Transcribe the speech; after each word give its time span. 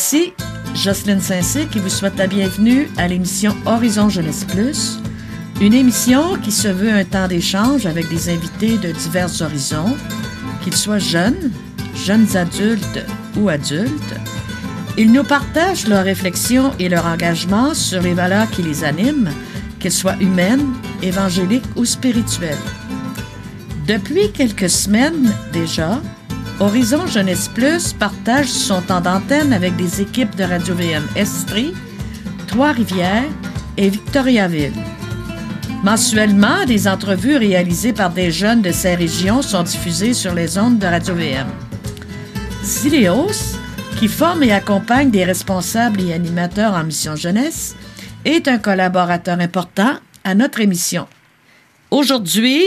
Ici, 0.00 0.32
Jocelyne 0.74 1.20
Saint-Cyr 1.20 1.68
qui 1.68 1.78
vous 1.78 1.90
souhaite 1.90 2.16
la 2.16 2.26
bienvenue 2.26 2.88
à 2.96 3.06
l'émission 3.06 3.54
Horizon 3.66 4.08
Jeunesse 4.08 4.44
Plus, 4.44 4.98
une 5.60 5.74
émission 5.74 6.36
qui 6.36 6.52
se 6.52 6.68
veut 6.68 6.90
un 6.90 7.04
temps 7.04 7.28
d'échange 7.28 7.84
avec 7.84 8.08
des 8.08 8.30
invités 8.30 8.78
de 8.78 8.92
divers 8.92 9.42
horizons, 9.42 9.94
qu'ils 10.64 10.74
soient 10.74 10.98
jeunes, 10.98 11.52
jeunes 11.94 12.34
adultes 12.34 13.04
ou 13.36 13.50
adultes. 13.50 14.14
Ils 14.96 15.12
nous 15.12 15.22
partagent 15.22 15.86
leurs 15.86 16.04
réflexions 16.04 16.72
et 16.78 16.88
leur 16.88 17.04
engagement 17.04 17.74
sur 17.74 18.00
les 18.00 18.14
valeurs 18.14 18.50
qui 18.50 18.62
les 18.62 18.84
animent, 18.84 19.30
qu'elles 19.80 19.92
soient 19.92 20.16
humaines, 20.18 20.72
évangéliques 21.02 21.76
ou 21.76 21.84
spirituelles. 21.84 22.56
Depuis 23.86 24.32
quelques 24.32 24.70
semaines 24.70 25.30
déjà, 25.52 26.00
Horizon 26.60 27.06
Jeunesse 27.06 27.48
Plus 27.48 27.94
partage 27.94 28.48
son 28.48 28.82
temps 28.82 29.00
d'antenne 29.00 29.54
avec 29.54 29.76
des 29.76 30.02
équipes 30.02 30.36
de 30.36 30.44
Radio-VM 30.44 31.02
Estrie, 31.16 31.72
Trois-Rivières 32.48 33.24
et 33.78 33.88
Victoriaville. 33.88 34.74
Mensuellement, 35.82 36.66
des 36.66 36.86
entrevues 36.86 37.38
réalisées 37.38 37.94
par 37.94 38.10
des 38.10 38.30
jeunes 38.30 38.60
de 38.60 38.72
ces 38.72 38.94
régions 38.94 39.40
sont 39.40 39.62
diffusées 39.62 40.12
sur 40.12 40.34
les 40.34 40.58
ondes 40.58 40.78
de 40.78 40.86
Radio-VM. 40.86 41.46
Zileos, 42.62 43.56
qui 43.98 44.06
forme 44.06 44.42
et 44.42 44.52
accompagne 44.52 45.10
des 45.10 45.24
responsables 45.24 46.02
et 46.02 46.12
animateurs 46.12 46.74
en 46.74 46.84
mission 46.84 47.16
jeunesse, 47.16 47.74
est 48.26 48.48
un 48.48 48.58
collaborateur 48.58 49.40
important 49.40 49.94
à 50.24 50.34
notre 50.34 50.60
émission. 50.60 51.06
Aujourd'hui, 51.90 52.62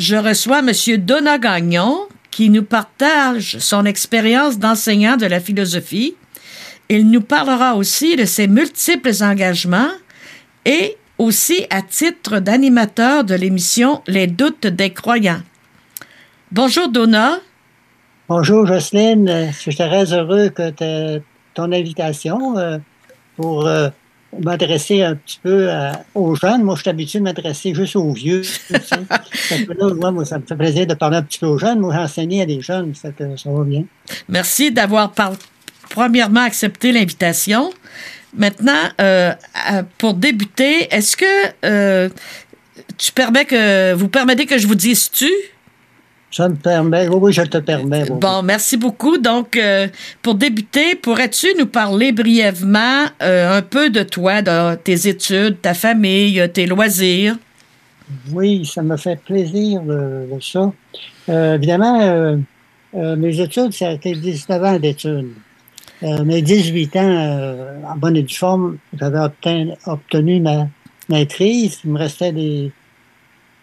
je 0.00 0.16
reçois 0.16 0.58
M. 0.58 0.72
Donna 0.98 1.38
Gagnon, 1.38 2.08
qui 2.36 2.50
nous 2.50 2.64
partage 2.64 3.56
son 3.60 3.86
expérience 3.86 4.58
d'enseignant 4.58 5.16
de 5.16 5.24
la 5.24 5.40
philosophie. 5.40 6.16
Il 6.90 7.10
nous 7.10 7.22
parlera 7.22 7.76
aussi 7.76 8.14
de 8.14 8.26
ses 8.26 8.46
multiples 8.46 9.22
engagements 9.22 9.88
et 10.66 10.98
aussi 11.16 11.64
à 11.70 11.80
titre 11.80 12.40
d'animateur 12.40 13.24
de 13.24 13.34
l'émission 13.34 14.02
Les 14.06 14.26
doutes 14.26 14.66
des 14.66 14.90
croyants. 14.90 15.40
Bonjour 16.52 16.90
Donna. 16.90 17.38
Bonjour 18.28 18.66
Jocelyne, 18.66 19.48
je 19.52 19.58
suis 19.58 19.74
très 19.74 20.12
heureux 20.12 20.50
que 20.50 21.22
ton 21.54 21.72
invitation 21.72 22.58
euh, 22.58 23.88
euh, 24.36 24.42
m'adresser 24.42 25.02
un 25.02 25.14
petit 25.14 25.40
peu 25.42 25.68
aux 26.14 26.34
jeunes. 26.34 26.62
Moi, 26.62 26.74
je 26.76 26.82
suis 26.82 26.90
habitué 26.90 27.18
de 27.18 27.24
m'adresser 27.24 27.74
juste 27.74 27.96
aux 27.96 28.12
vieux. 28.12 28.42
moi, 30.12 30.24
ça 30.24 30.38
me 30.38 30.46
fait 30.46 30.56
plaisir 30.56 30.86
de 30.86 30.94
parler 30.94 31.18
un 31.18 31.22
petit 31.22 31.38
peu 31.38 31.46
aux 31.46 31.58
jeunes. 31.58 31.80
Moi, 31.80 31.94
j'ai 31.94 32.00
enseigné 32.00 32.42
à 32.42 32.46
des 32.46 32.60
jeunes, 32.60 32.94
ça, 32.94 33.08
ça 33.18 33.50
va 33.50 33.64
bien. 33.64 33.84
Merci 34.28 34.70
d'avoir 34.72 35.12
premièrement 35.90 36.42
accepté 36.42 36.92
l'invitation. 36.92 37.70
Maintenant, 38.36 38.90
euh, 39.00 39.32
pour 39.98 40.14
débuter, 40.14 40.92
est-ce 40.94 41.16
que 41.16 41.24
euh, 41.64 42.08
tu 42.98 43.12
permets 43.12 43.46
que 43.46 43.94
vous 43.94 44.08
permettez 44.08 44.46
que 44.46 44.58
je 44.58 44.66
vous 44.66 44.74
dise 44.74 45.10
tu? 45.10 45.30
Ça 46.36 46.50
me 46.50 46.54
permet. 46.54 47.08
Oui, 47.08 47.32
je 47.32 47.40
te 47.40 47.56
permets. 47.56 48.04
Bon, 48.10 48.42
merci 48.42 48.76
beaucoup. 48.76 49.16
Donc, 49.16 49.56
euh, 49.56 49.88
pour 50.20 50.34
débuter, 50.34 50.94
pourrais-tu 50.94 51.46
nous 51.58 51.64
parler 51.64 52.12
brièvement 52.12 53.06
euh, 53.22 53.56
un 53.56 53.62
peu 53.62 53.88
de 53.88 54.02
toi, 54.02 54.42
de 54.42 54.74
tes 54.74 55.08
études, 55.08 55.62
ta 55.62 55.72
famille, 55.72 56.46
tes 56.52 56.66
loisirs? 56.66 57.36
Oui, 58.34 58.66
ça 58.66 58.82
me 58.82 58.98
fait 58.98 59.18
plaisir 59.18 59.80
de, 59.80 60.28
ça. 60.42 60.70
Euh, 61.30 61.54
évidemment, 61.54 62.38
mes 62.92 63.40
études, 63.40 63.72
ça 63.72 63.88
a 63.88 63.92
été 63.92 64.12
19 64.12 64.62
ans 64.62 64.78
d'études. 64.78 65.32
mes 66.02 66.42
18 66.42 66.96
ans, 66.96 67.56
en 67.88 67.96
bonne 67.96 68.18
et 68.18 68.22
due 68.22 68.34
forme, 68.34 68.76
j'avais 69.00 69.20
obtenu, 69.20 69.72
obtenu 69.86 70.40
ma 70.40 70.68
maîtrise. 71.08 71.78
Il 71.82 71.92
me 71.92 71.98
restait 71.98 72.32
des 72.32 72.72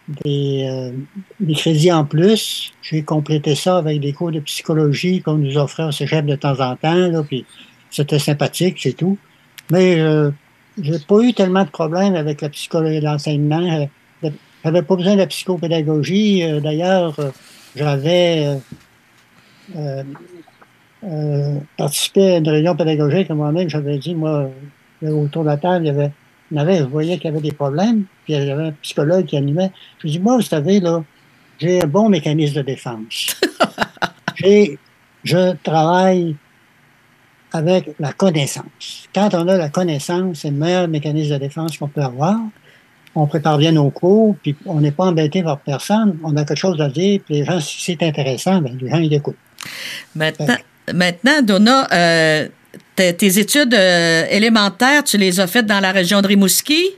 des, 0.07 0.67
euh, 0.69 0.91
des, 1.39 1.53
crédits 1.53 1.91
en 1.91 2.05
plus. 2.05 2.73
J'ai 2.81 3.03
complété 3.03 3.55
ça 3.55 3.77
avec 3.77 3.99
des 3.99 4.13
cours 4.13 4.31
de 4.31 4.39
psychologie 4.39 5.21
qu'on 5.21 5.35
nous 5.35 5.57
offrait 5.57 5.83
au 5.83 5.91
cégep 5.91 6.25
de 6.25 6.35
temps 6.35 6.59
en 6.59 6.75
temps, 6.75 7.07
là, 7.07 7.23
puis 7.23 7.45
c'était 7.89 8.19
sympathique, 8.19 8.77
c'est 8.81 8.93
tout. 8.93 9.17
Mais 9.71 9.99
euh, 9.99 10.31
j'ai 10.81 10.99
pas 10.99 11.21
eu 11.21 11.33
tellement 11.33 11.63
de 11.63 11.69
problèmes 11.69 12.15
avec 12.15 12.41
la 12.41 12.49
psychologie 12.49 12.97
et 12.97 13.01
l'enseignement. 13.01 13.87
Euh, 14.23 14.29
j'avais 14.63 14.81
pas 14.81 14.95
besoin 14.95 15.13
de 15.13 15.19
la 15.19 15.27
psychopédagogie. 15.27 16.43
Euh, 16.43 16.59
d'ailleurs, 16.59 17.15
j'avais 17.75 18.59
participé 21.77 22.33
à 22.33 22.37
une 22.37 22.49
réunion 22.49 22.75
pédagogique 22.75 23.29
moi-même. 23.29 23.69
J'avais 23.69 23.97
dit, 23.97 24.15
moi, 24.15 24.49
autour 25.03 25.43
de 25.43 25.49
la 25.49 25.57
table, 25.57 25.85
il 25.85 25.87
y 25.87 25.91
avait 25.91 26.11
avait, 26.57 26.77
je 26.77 26.83
voyais 26.83 27.17
qu'il 27.17 27.25
y 27.25 27.27
avait 27.33 27.41
des 27.41 27.51
problèmes, 27.51 28.03
puis 28.23 28.33
il 28.33 28.43
y 28.43 28.51
avait 28.51 28.67
un 28.67 28.71
psychologue 28.81 29.25
qui 29.25 29.37
animait. 29.37 29.71
Je 29.99 30.03
lui 30.03 30.11
dis, 30.11 30.19
moi, 30.19 30.35
vous 30.35 30.41
savez, 30.41 30.79
là, 30.79 31.03
j'ai 31.59 31.81
un 31.81 31.87
bon 31.87 32.09
mécanisme 32.09 32.55
de 32.55 32.61
défense. 32.61 33.39
je 35.23 35.55
travaille 35.63 36.35
avec 37.53 37.91
la 37.99 38.13
connaissance. 38.13 39.07
Quand 39.13 39.33
on 39.33 39.47
a 39.47 39.57
la 39.57 39.69
connaissance, 39.69 40.39
c'est 40.39 40.49
le 40.49 40.57
meilleur 40.57 40.87
mécanisme 40.87 41.33
de 41.33 41.37
défense 41.37 41.77
qu'on 41.77 41.87
peut 41.87 42.01
avoir. 42.01 42.39
On 43.15 43.27
prépare 43.27 43.59
bien 43.59 43.73
nos 43.73 43.91
cours, 43.91 44.35
puis 44.41 44.55
on 44.65 44.81
n'est 44.81 44.91
pas 44.91 45.05
embêté 45.05 45.43
par 45.43 45.59
personne. 45.59 46.17
On 46.23 46.35
a 46.35 46.45
quelque 46.45 46.57
chose 46.57 46.81
à 46.81 46.89
dire, 46.89 47.21
puis 47.23 47.35
les 47.35 47.45
gens, 47.45 47.59
si 47.59 47.79
c'est 47.79 48.01
intéressant, 48.01 48.59
ben, 48.59 48.75
les 48.81 48.89
gens, 48.89 48.97
ils 48.97 49.13
écoutent. 49.13 49.37
Maintenant, 50.15 50.57
maintenant 50.91 51.41
Donna, 51.43 51.87
euh, 51.93 52.47
tes 52.95 53.39
études 53.39 53.73
euh, 53.73 54.25
élémentaires, 54.29 55.03
tu 55.03 55.17
les 55.17 55.39
as 55.39 55.47
faites 55.47 55.65
dans 55.65 55.79
la 55.79 55.91
région 55.91 56.21
de 56.21 56.27
Rimouski? 56.27 56.91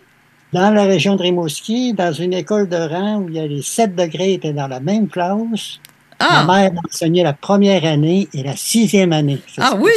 Dans 0.53 0.69
la 0.69 0.83
région 0.83 1.15
de 1.15 1.21
Rimouski, 1.21 1.93
dans 1.93 2.13
une 2.13 2.33
école 2.33 2.69
de 2.69 2.77
rang 2.77 3.17
où 3.17 3.29
il 3.29 3.35
y 3.35 3.39
a 3.39 3.47
les 3.47 3.61
7 3.61 3.95
degrés 3.95 4.33
étaient 4.33 4.53
dans 4.53 4.67
la 4.67 4.79
même 4.79 5.07
classe. 5.07 5.79
Ah. 6.19 6.45
Ma 6.45 6.61
mère 6.61 6.71
enseignait 6.87 7.23
la 7.23 7.33
première 7.33 7.83
année 7.83 8.29
et 8.33 8.43
la 8.43 8.55
sixième 8.55 9.11
année. 9.11 9.39
Ah 9.57 9.75
oui? 9.77 9.91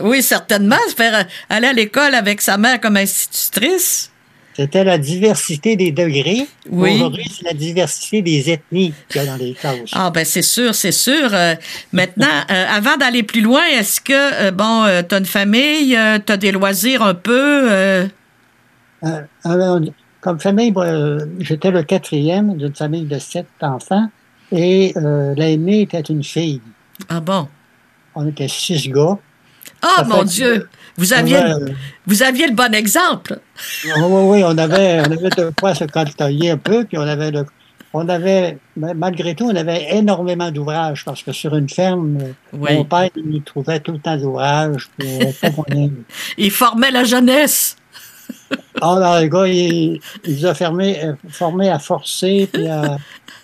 Oui, 0.00 0.22
certainement. 0.22 0.76
Faire 0.96 1.26
aller 1.48 1.66
à 1.66 1.72
l'école 1.72 2.14
avec 2.14 2.40
sa 2.40 2.56
mère 2.56 2.80
comme 2.80 2.96
institutrice. 2.96 4.11
C'était 4.54 4.84
la 4.84 4.98
diversité 4.98 5.76
des 5.76 5.92
degrés. 5.92 6.46
Oui. 6.70 6.94
Aujourd'hui, 6.94 7.30
c'est 7.30 7.44
la 7.44 7.54
diversité 7.54 8.20
des 8.20 8.50
ethnies 8.50 8.92
qu'il 9.08 9.22
y 9.22 9.24
a 9.24 9.26
dans 9.26 9.36
les 9.36 9.54
classes. 9.54 9.90
Ah 9.92 10.10
ben 10.10 10.24
c'est 10.24 10.42
sûr, 10.42 10.74
c'est 10.74 10.92
sûr. 10.92 11.30
Euh, 11.32 11.54
maintenant, 11.92 12.26
euh, 12.50 12.64
avant 12.68 12.96
d'aller 12.96 13.22
plus 13.22 13.40
loin, 13.40 13.62
est-ce 13.72 14.00
que 14.00 14.12
euh, 14.12 14.50
bon, 14.50 14.84
tu 15.08 15.14
as 15.14 15.18
une 15.18 15.24
famille, 15.24 15.98
tu 16.26 16.32
as 16.32 16.36
des 16.36 16.52
loisirs 16.52 17.02
un 17.02 17.14
peu 17.14 18.08
Comme 20.20 20.38
famille, 20.38 20.74
j'étais 21.40 21.70
le 21.70 21.82
quatrième 21.82 22.56
d'une 22.56 22.74
famille 22.74 23.04
de 23.04 23.18
sept 23.18 23.46
enfants 23.62 24.08
et 24.50 24.92
l'aînée 25.36 25.82
était 25.82 26.00
une 26.00 26.22
fille. 26.22 26.60
Ah 27.08 27.20
bon 27.20 27.48
On 28.14 28.28
était 28.28 28.48
six 28.48 28.88
gars. 28.88 29.18
Ah 29.80 30.04
mon 30.04 30.22
Dieu 30.24 30.68
vous 30.96 31.12
aviez, 31.12 31.40
vous 32.06 32.22
aviez 32.22 32.46
le 32.46 32.54
bon 32.54 32.74
exemple. 32.74 33.38
Oui, 33.84 33.90
oui, 33.96 34.22
oui, 34.24 34.42
on 34.44 34.56
avait, 34.58 35.00
on 35.00 35.04
avait 35.04 35.30
de 35.30 35.52
quoi 35.58 35.74
se 35.74 35.84
cantoyer 35.84 36.50
un 36.50 36.58
peu, 36.58 36.84
puis 36.84 36.98
on 36.98 37.02
avait, 37.02 37.30
le, 37.30 37.46
on 37.94 38.08
avait, 38.08 38.58
malgré 38.76 39.34
tout, 39.34 39.46
on 39.46 39.56
avait 39.56 39.94
énormément 39.96 40.50
d'ouvrages, 40.50 41.04
parce 41.04 41.22
que 41.22 41.32
sur 41.32 41.54
une 41.54 41.68
ferme, 41.68 42.18
mon 42.52 42.84
père, 42.84 43.10
il 43.16 43.42
trouvait 43.42 43.80
tout 43.80 43.92
le 43.92 43.98
temps 43.98 44.16
d'ouvrages. 44.16 44.88
il 46.38 46.50
formait 46.50 46.90
la 46.90 47.04
jeunesse. 47.04 47.76
Ah, 48.80 48.96
non, 48.98 49.20
le 49.20 49.28
gars, 49.28 49.46
il, 49.46 50.00
il 50.24 50.36
nous 50.36 50.46
a 50.46 50.54
fermé, 50.54 51.04
euh, 51.04 51.14
formé 51.28 51.70
à 51.70 51.78
forcer, 51.78 52.48
puis 52.52 52.66
à, 52.66 52.96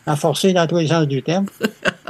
à, 0.06 0.16
forcer 0.16 0.52
dans 0.52 0.66
tous 0.66 0.78
les 0.78 0.88
sens 0.88 1.06
du 1.06 1.22
terme. 1.22 1.46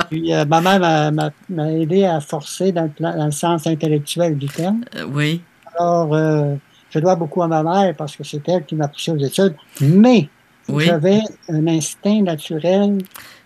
Puis 0.08 0.32
euh, 0.32 0.44
ma 0.44 0.60
mère 0.60 1.12
m'a 1.48 1.72
aidé 1.72 2.04
à 2.04 2.20
forcer 2.20 2.72
dans 2.72 2.84
le, 2.84 2.90
dans 2.98 3.26
le, 3.26 3.30
sens 3.30 3.66
intellectuel 3.66 4.36
du 4.36 4.46
terme. 4.46 4.84
Euh, 4.96 5.04
oui. 5.10 5.42
Alors, 5.78 6.14
je 6.90 6.98
dois 6.98 7.14
beaucoup 7.14 7.42
à 7.42 7.48
ma 7.48 7.62
mère 7.62 7.94
parce 7.96 8.16
que 8.16 8.24
c'est 8.24 8.46
elle 8.48 8.64
qui 8.64 8.74
m'a 8.74 8.88
poussé 8.88 9.12
aux 9.12 9.18
études, 9.18 9.54
mais 9.80 10.28
j'avais 10.68 11.20
un 11.48 11.66
instinct 11.66 12.22
naturel 12.22 12.98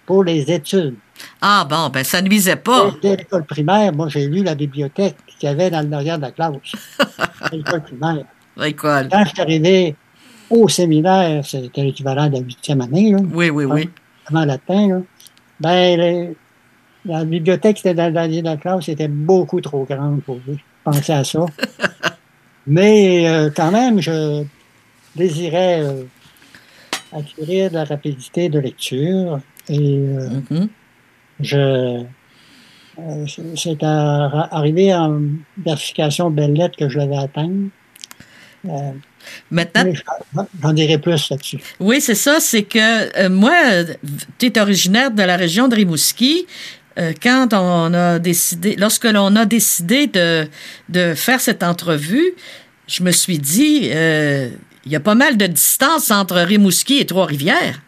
pour 0.06 0.25
les 0.25 0.50
études. 0.50 0.94
Ah 1.40 1.66
bon, 1.69 1.88
ben 1.88 2.04
ça 2.04 2.20
ne 2.22 2.28
visait 2.28 2.56
pas. 2.56 2.90
Dès 3.00 3.16
l'école 3.16 3.44
primaire, 3.44 3.93
moi 3.93 4.08
j'ai 4.08 4.26
lu 4.26 4.43
la 4.43 4.55
bibliothèque 4.55 5.16
qu'il 5.38 5.48
y 5.48 5.52
avait 5.52 5.70
dans 5.70 5.81
le 5.81 5.87
derrière 5.87 6.16
de 6.16 6.22
la 6.22 6.31
classe. 6.31 6.52
l'école 7.52 7.82
primaire. 7.82 8.25
Quand 8.56 9.25
je 9.25 9.28
suis 9.28 9.40
arrivé 9.40 9.96
au 10.50 10.69
séminaire, 10.69 11.44
c'était 11.44 11.82
l'équivalent 11.82 12.28
de 12.28 12.34
la 12.34 12.40
huitième 12.40 12.81
année. 12.81 13.12
Là, 13.12 13.19
oui, 13.32 13.50
oui, 13.50 13.64
oui. 13.64 13.90
Avant 14.26 14.44
latin, 14.44 14.88
là, 14.88 15.00
ben, 15.58 16.34
la 17.04 17.25
bibliothèque 17.25 17.76
qui 17.76 17.88
était 17.88 17.94
dans 17.94 18.06
le 18.06 18.12
dernier 18.12 18.43
de 18.43 18.46
la 18.46 18.56
classe 18.56 18.88
était 18.88 19.08
beaucoup 19.08 19.60
trop 19.60 19.84
grande 19.84 20.22
pour 20.22 20.38
penser 20.84 21.12
à 21.12 21.25
ça. 21.25 21.44
Mais 22.66 23.28
euh, 23.28 23.50
quand 23.54 23.72
même, 23.72 24.00
je 24.00 24.44
désirais 25.16 25.82
euh, 25.82 26.04
acquérir 27.12 27.70
de 27.70 27.75
la 27.75 27.84
rapidité 27.84 28.49
de 28.49 28.58
lecture 28.58 29.40
et 29.69 29.78
euh, 29.78 30.40
mm-hmm. 30.50 30.69
je 31.40 32.04
Euh, 32.99 33.25
c'est 33.56 33.82
arrivé 33.82 34.94
en 34.94 35.20
versification 35.64 36.31
belle 36.31 36.52
lettre 36.52 36.76
que 36.76 36.88
je 36.88 36.98
l'avais 36.98 37.16
atteint. 37.16 37.50
Euh, 38.66 38.93
Maintenant. 39.50 39.84
J'en 40.62 40.72
dirai 40.72 40.98
plus 40.98 41.31
là-dessus. 41.31 41.58
Oui, 41.78 42.00
c'est 42.00 42.16
ça. 42.16 42.40
C'est 42.40 42.64
que 42.64 43.19
euh, 43.19 43.28
moi, 43.28 43.55
tu 44.38 44.46
es 44.46 44.58
originaire 44.58 45.10
de 45.10 45.22
la 45.22 45.37
région 45.37 45.69
de 45.69 45.76
Rimouski. 45.76 46.46
Quand 47.23 47.49
on 47.53 47.94
a 47.94 48.19
décidé, 48.19 48.77
lorsque 48.77 49.05
l'on 49.05 49.35
a 49.37 49.44
décidé 49.44 50.06
de, 50.06 50.49
de, 50.89 51.15
faire 51.15 51.41
cette 51.41 51.62
entrevue, 51.62 52.35
je 52.87 53.03
me 53.03 53.11
suis 53.11 53.39
dit, 53.39 53.91
il 54.85 54.93
y 54.93 54.97
a 54.97 55.00
pas 55.00 55.15
mal 55.15 55.37
de 55.37 55.47
distance 55.47 56.11
entre 56.11 56.37
Rimouski 56.39 56.99
et 56.99 57.06
Trois-Rivières. 57.06 57.81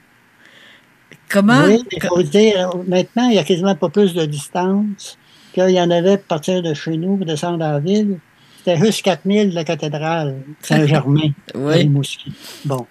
Comment? 1.28 1.64
Oui, 1.64 1.82
il 1.90 2.02
faut 2.02 2.22
dire, 2.22 2.70
maintenant, 2.86 3.28
il 3.28 3.32
n'y 3.32 3.38
a 3.38 3.44
quasiment 3.44 3.74
pas 3.74 3.88
plus 3.88 4.14
de 4.14 4.24
distance 4.24 5.18
qu'il 5.52 5.70
y 5.70 5.80
en 5.80 5.90
avait 5.90 6.12
à 6.12 6.18
partir 6.18 6.62
de 6.62 6.74
chez 6.74 6.96
nous 6.96 7.16
pour 7.16 7.26
descendre 7.26 7.58
la 7.58 7.78
ville. 7.80 8.18
C'était 8.58 8.76
juste 8.76 9.02
4000 9.02 9.50
de 9.50 9.54
la 9.54 9.64
cathédrale 9.64 10.36
Saint-Germain, 10.60 11.30
oui. 11.54 11.74
Rimouski. 11.74 12.32
Bon. 12.64 12.86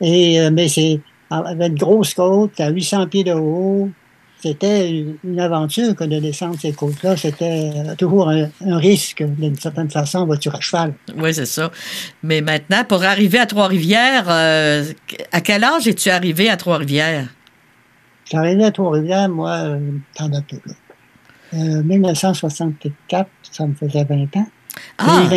Et, 0.00 0.40
euh, 0.40 0.50
mais 0.50 0.68
c'est, 0.68 1.00
avec 1.30 1.72
une 1.72 1.78
grosse 1.78 2.14
côte, 2.14 2.58
à 2.60 2.70
800 2.70 3.06
pieds 3.08 3.24
de 3.24 3.32
haut, 3.32 3.90
c'était 4.42 5.04
une 5.22 5.40
aventure 5.40 5.94
que 5.94 6.02
de 6.04 6.18
descendre 6.18 6.58
ces 6.58 6.72
côtes-là. 6.72 7.16
C'était 7.16 7.70
euh, 7.74 7.94
toujours 7.94 8.28
un, 8.28 8.76
risque, 8.76 9.22
d'une 9.22 9.56
certaine 9.56 9.88
façon, 9.88 10.26
voiture 10.26 10.54
à 10.54 10.60
cheval. 10.60 10.94
Oui, 11.16 11.32
c'est 11.32 11.46
ça. 11.46 11.70
Mais 12.24 12.40
maintenant, 12.40 12.84
pour 12.84 13.04
arriver 13.04 13.38
à 13.38 13.46
Trois-Rivières, 13.46 14.26
euh, 14.28 14.84
à 15.30 15.40
quel 15.40 15.62
âge 15.62 15.86
es-tu 15.86 16.10
arrivé 16.10 16.50
à 16.50 16.56
Trois-Rivières? 16.56 17.28
Arrivé 18.32 18.64
à 18.64 18.72
Trois-Rivières, 18.72 19.28
moi, 19.28 19.50
euh, 19.50 19.78
peu. 20.18 20.56
Euh, 21.54 21.82
1964, 21.82 23.28
ça 23.42 23.66
me 23.66 23.74
faisait 23.74 24.04
20 24.04 24.36
ans. 24.36 24.46
Ah! 24.98 25.28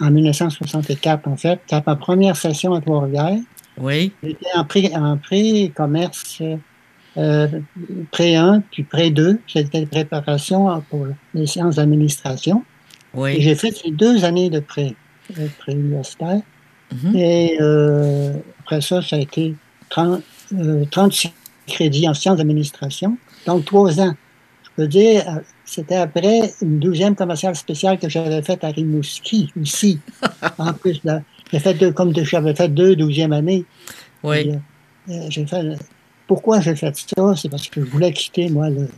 en 0.00 0.10
1964, 0.10 1.26
en 1.26 1.36
fait. 1.36 1.58
C'était 1.66 1.82
ma 1.86 1.96
première 1.96 2.36
session 2.36 2.74
à 2.74 2.80
Trois-Rivières. 2.80 3.38
Oui. 3.78 4.12
J'étais 4.22 4.46
en 4.54 4.64
pré-commerce 5.16 6.42
euh, 7.16 7.46
pré 8.10 8.34
1 8.34 8.62
puis 8.70 8.82
pré 8.82 9.10
2. 9.10 9.38
C'était 9.46 9.86
préparation 9.86 10.82
pour 10.90 11.06
les 11.34 11.46
sciences 11.46 11.76
d'administration. 11.76 12.64
Oui. 13.14 13.40
j'ai 13.40 13.54
fait 13.54 13.70
ces 13.70 13.92
deux 13.92 14.24
années 14.24 14.50
de 14.50 14.58
pré, 14.58 14.96
euh, 15.38 15.46
universitaire. 15.68 16.40
Mhm. 16.92 17.16
Et 17.16 17.56
euh, 17.60 18.34
après 18.60 18.80
ça, 18.80 19.00
ça 19.02 19.16
a 19.16 19.20
été 19.20 19.54
30, 19.90 20.22
36 20.90 21.32
crédits 21.68 22.08
en 22.08 22.14
sciences 22.14 22.38
d'administration. 22.38 23.16
Donc, 23.46 23.64
trois 23.64 24.00
ans. 24.00 24.14
Je 24.64 24.82
peux 24.82 24.88
dire, 24.88 25.22
c'était 25.64 25.94
après 25.94 26.52
une 26.60 26.80
douzième 26.80 27.14
commerciale 27.14 27.54
spéciale 27.54 27.98
que 27.98 28.08
j'avais 28.08 28.42
faite 28.42 28.64
à 28.64 28.68
Rimouski, 28.68 29.52
ici. 29.62 30.00
en 30.58 30.72
plus, 30.72 31.00
j'ai 31.52 31.58
fait 31.60 31.74
deux, 31.74 31.92
comme 31.92 32.12
j'avais 32.12 32.56
fait 32.56 32.68
deux 32.68 32.96
douzièmes 32.96 33.32
années. 33.32 33.64
Oui. 34.24 34.50
j'ai 35.28 35.46
fait 35.46 35.76
pourquoi 36.26 36.60
j'ai 36.60 36.74
fait 36.74 36.96
ça? 36.96 37.34
C'est 37.36 37.48
parce 37.48 37.68
que 37.68 37.84
je 37.84 37.90
voulais 37.90 38.12
quitter, 38.12 38.48
moi, 38.48 38.70
le, 38.70 38.88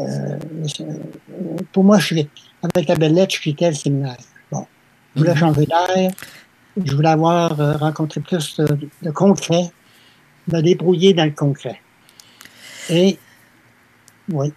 euh, 0.00 0.38
pour 1.72 1.84
moi, 1.84 1.98
je, 1.98 2.14
avec 2.62 2.88
la 2.88 2.96
belle 2.96 3.14
lettre, 3.14 3.34
je 3.34 3.40
quittais 3.40 3.68
le 3.68 3.74
séminaire. 3.74 4.16
Bon. 4.50 4.66
Je 5.14 5.20
voulais 5.20 5.32
mhm. 5.32 5.38
changer 5.38 5.66
d'air. 5.66 6.10
Je 6.82 6.94
voulais 6.94 7.08
avoir 7.08 7.60
euh, 7.60 7.76
rencontré 7.76 8.20
plus 8.20 8.60
de, 9.02 9.10
concret, 9.10 9.70
me 10.52 10.60
débrouiller 10.60 11.14
dans 11.14 11.24
le 11.24 11.32
concret. 11.32 11.80
Et, 12.88 13.18
oui. 14.32 14.52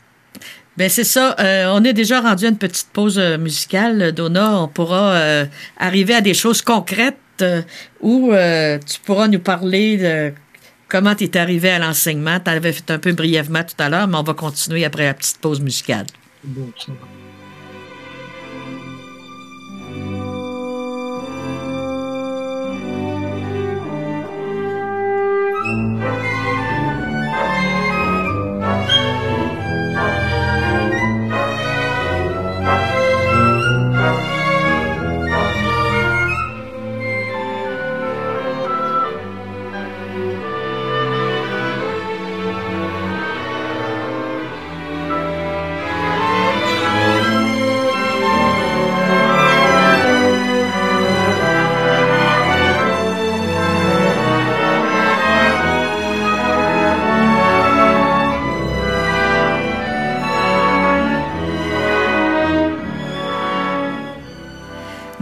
Ben 0.78 0.90
c'est 0.90 1.04
ça. 1.04 1.36
Euh, 1.40 1.72
on 1.74 1.84
est 1.84 1.94
déjà 1.94 2.22
rendu 2.22 2.46
à 2.46 2.50
une 2.50 2.58
petite 2.58 2.90
pause 2.92 3.20
musicale, 3.20 4.12
Donna. 4.12 4.60
On 4.60 4.68
pourra 4.68 5.46
arriver 5.78 6.16
à 6.16 6.22
des 6.22 6.34
choses 6.34 6.64
concrètes 6.64 7.18
où 8.02 8.32
tu 8.32 9.00
pourras 9.02 9.28
nous 9.28 9.40
parler 9.40 9.98
de 9.98 10.34
comment 10.94 11.16
tu 11.16 11.24
es 11.24 11.38
arrivé 11.38 11.72
à 11.72 11.80
l'enseignement? 11.80 12.40
Tu 12.40 12.52
avais 12.52 12.72
fait 12.72 12.92
un 12.92 13.00
peu 13.00 13.14
brièvement 13.14 13.64
tout 13.64 13.74
à 13.80 13.90
l'heure, 13.90 14.08
mais 14.08 14.18
on 14.18 14.24
va 14.24 14.36
continuer 14.36 14.86
après 14.86 15.06
la 15.06 15.16
petite 15.16 15.40
pause 15.40 15.60
musicale. 15.60 16.06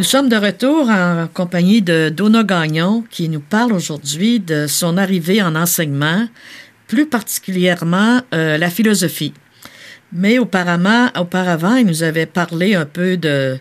Nous 0.02 0.08
sommes 0.08 0.30
de 0.30 0.36
retour 0.36 0.90
en 0.90 1.28
compagnie 1.32 1.84
de 1.84 2.10
Donna 2.10 2.44
Gagnon 2.44 3.04
qui 3.12 3.30
nous 3.30 3.40
parle 3.40 3.72
aujourd'hui 3.72 4.40
de 4.40 4.66
son 4.66 4.98
arrivée 4.98 5.44
en 5.44 5.54
enseignement, 5.54 6.28
plus 6.88 7.06
particulièrement 7.06 8.22
euh, 8.34 8.58
la 8.58 8.72
philosophie. 8.72 9.32
Mais 10.12 10.40
auparavant, 10.40 11.10
auparavant, 11.16 11.76
il 11.76 11.86
nous 11.86 12.02
avait 12.02 12.26
parlé 12.26 12.74
un 12.74 12.88
peu 12.88 13.16
de 13.16 13.60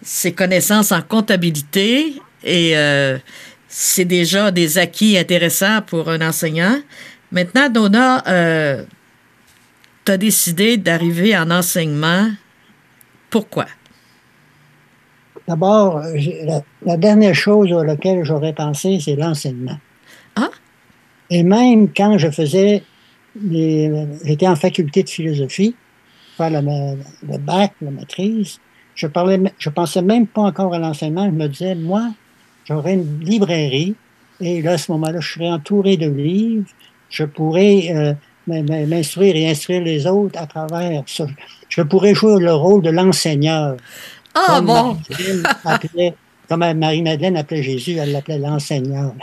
ses 0.00 0.32
connaissances 0.32 0.90
en 0.90 1.02
comptabilité 1.02 2.14
et 2.42 2.78
euh, 2.78 3.18
c'est 3.68 4.06
déjà 4.06 4.50
des 4.50 4.78
acquis 4.78 5.18
intéressants 5.18 5.82
pour 5.82 6.08
un 6.08 6.26
enseignant. 6.26 6.80
Maintenant, 7.30 7.68
Donna, 7.68 8.24
euh, 8.26 8.84
tu 10.06 10.12
as 10.12 10.16
décidé 10.16 10.78
d'arriver 10.78 11.36
en 11.36 11.50
enseignement. 11.50 12.30
Pourquoi? 13.28 13.66
D'abord, 15.46 16.02
la, 16.84 16.96
dernière 16.96 17.34
chose 17.34 17.72
à 17.72 17.84
laquelle 17.84 18.24
j'aurais 18.24 18.54
pensé, 18.54 18.98
c'est 19.00 19.16
l'enseignement. 19.16 19.78
Ah? 20.36 20.50
Et 21.30 21.42
même 21.42 21.92
quand 21.94 22.16
je 22.16 22.30
faisais, 22.30 22.82
j'étais 24.24 24.48
en 24.48 24.56
faculté 24.56 25.02
de 25.02 25.08
philosophie, 25.08 25.74
faire 26.36 26.50
le, 26.50 27.38
bac, 27.38 27.72
la 27.82 27.90
maîtrise, 27.90 28.58
je 28.94 29.06
parlais, 29.06 29.40
je 29.58 29.68
pensais 29.68 30.02
même 30.02 30.26
pas 30.26 30.42
encore 30.42 30.72
à 30.72 30.78
l'enseignement. 30.78 31.26
Je 31.26 31.30
me 31.30 31.48
disais, 31.48 31.74
moi, 31.74 32.10
j'aurais 32.64 32.94
une 32.94 33.20
librairie 33.20 33.94
et 34.40 34.62
là, 34.62 34.72
à 34.72 34.78
ce 34.78 34.90
moment-là, 34.92 35.20
je 35.20 35.32
serais 35.32 35.50
entouré 35.50 35.96
de 35.96 36.08
livres. 36.08 36.66
Je 37.08 37.24
pourrais 37.24 37.90
euh, 37.90 38.14
m'instruire 38.46 39.36
et 39.36 39.48
instruire 39.48 39.82
les 39.82 40.06
autres 40.06 40.40
à 40.40 40.46
travers 40.46 41.02
ça. 41.06 41.26
Je 41.68 41.82
pourrais 41.82 42.14
jouer 42.14 42.40
le 42.40 42.52
rôle 42.52 42.82
de 42.82 42.90
l'enseigneur. 42.90 43.76
Ah 44.34 44.60
bon! 44.60 44.98
comme 46.48 46.72
Marie-Madeleine 46.74 47.36
appelait 47.36 47.62
Jésus, 47.62 47.96
elle 47.96 48.12
l'appelait 48.12 48.38
l'enseignant. 48.38 49.14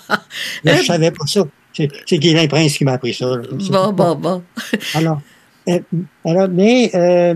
Mais 0.64 0.76
je 0.78 0.84
savais 0.84 1.10
pas 1.10 1.26
ça. 1.26 1.44
C'est 1.72 2.18
Guilain 2.18 2.46
Prince 2.48 2.76
qui 2.76 2.84
m'a 2.84 2.92
appris 2.92 3.14
ça. 3.14 3.26
Bon, 3.70 3.92
bon, 3.92 4.14
bon. 4.16 4.42
alors, 4.94 5.20
euh, 5.68 5.78
alors, 6.24 6.48
mais 6.48 6.90
euh, 6.94 7.34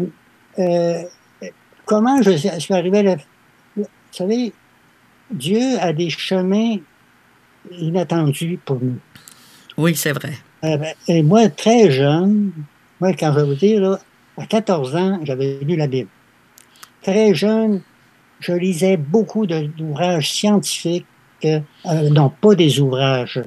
euh, 0.59 1.03
comment 1.87 2.21
je, 2.21 2.33
suis 2.33 2.75
arrivé 2.75 3.03
là? 3.03 3.17
Vous 3.77 3.87
savez, 4.11 4.53
Dieu 5.31 5.79
a 5.81 5.93
des 5.93 6.11
chemins 6.11 6.77
inattendus 7.71 8.59
pour 8.65 8.81
nous. 8.83 8.99
Oui, 9.79 9.95
c'est 9.95 10.13
vrai. 10.13 10.35
et 11.09 11.23
moi, 11.23 11.49
très 11.49 11.91
jeune, 11.91 12.51
moi, 13.01 13.13
quand 13.15 13.33
je 13.33 13.39
vais 13.39 13.47
vous 13.47 13.55
dire, 13.55 13.81
là, 13.81 13.99
à 14.37 14.47
14 14.47 14.97
ans, 14.97 15.21
j'avais 15.23 15.59
lu 15.63 15.77
la 15.77 15.87
Bible 15.87 16.09
très 17.05 17.35
jeune, 17.35 17.83
je 18.41 18.53
lisais 18.53 18.97
beaucoup 18.97 19.47
d'ouvrages 19.47 20.33
scientifiques, 20.33 21.07
euh, 21.45 21.61
non 22.11 22.33
pas 22.41 22.55
des 22.55 22.81
ouvrages, 22.81 23.41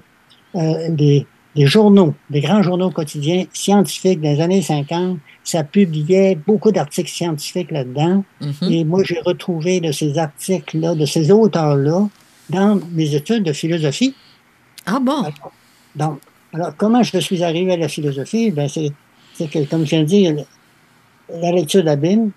euh, 0.56 0.90
des, 0.90 1.26
journaux, 1.58 2.14
des 2.30 2.42
grands 2.42 2.62
journaux 2.62 2.92
quotidiens 2.92 3.46
scientifiques 3.52 4.22
des 4.22 4.40
années 4.40 4.62
50. 4.62 5.18
Ça 5.44 5.64
publiait 5.64 6.36
beaucoup 6.36 6.72
d'articles 6.72 7.10
scientifiques 7.10 7.72
là-dedans. 7.72 8.24
Mm-hmm. 8.42 8.72
Et 8.72 8.84
moi, 8.86 9.02
j'ai 9.04 9.20
retrouvé 9.20 9.82
de 9.82 9.92
ces 9.92 10.18
articles-là, 10.18 10.94
de 10.94 11.06
ces 11.06 11.32
auteurs-là, 11.32 12.08
dans 12.50 12.80
mes 12.94 13.16
études 13.16 13.44
de 13.44 13.54
philosophie. 13.54 14.16
Ah 14.86 15.00
bon? 15.02 15.24
donc, 15.96 16.20
alors, 16.54 16.76
comment 16.78 17.04
je 17.04 17.18
suis 17.18 17.44
arrivé 17.44 17.74
à 17.74 17.78
la 17.78 17.90
philosophie? 17.90 18.52
Ben, 18.52 18.70
c'est 18.70 19.48
que, 19.50 19.66
comme 19.66 19.84
je 19.84 19.90
viens 19.90 20.02
de 20.02 20.06
dire, 20.06 20.36
la 21.30 21.52
lecture 21.52 21.84
d'abîme, 21.84 22.32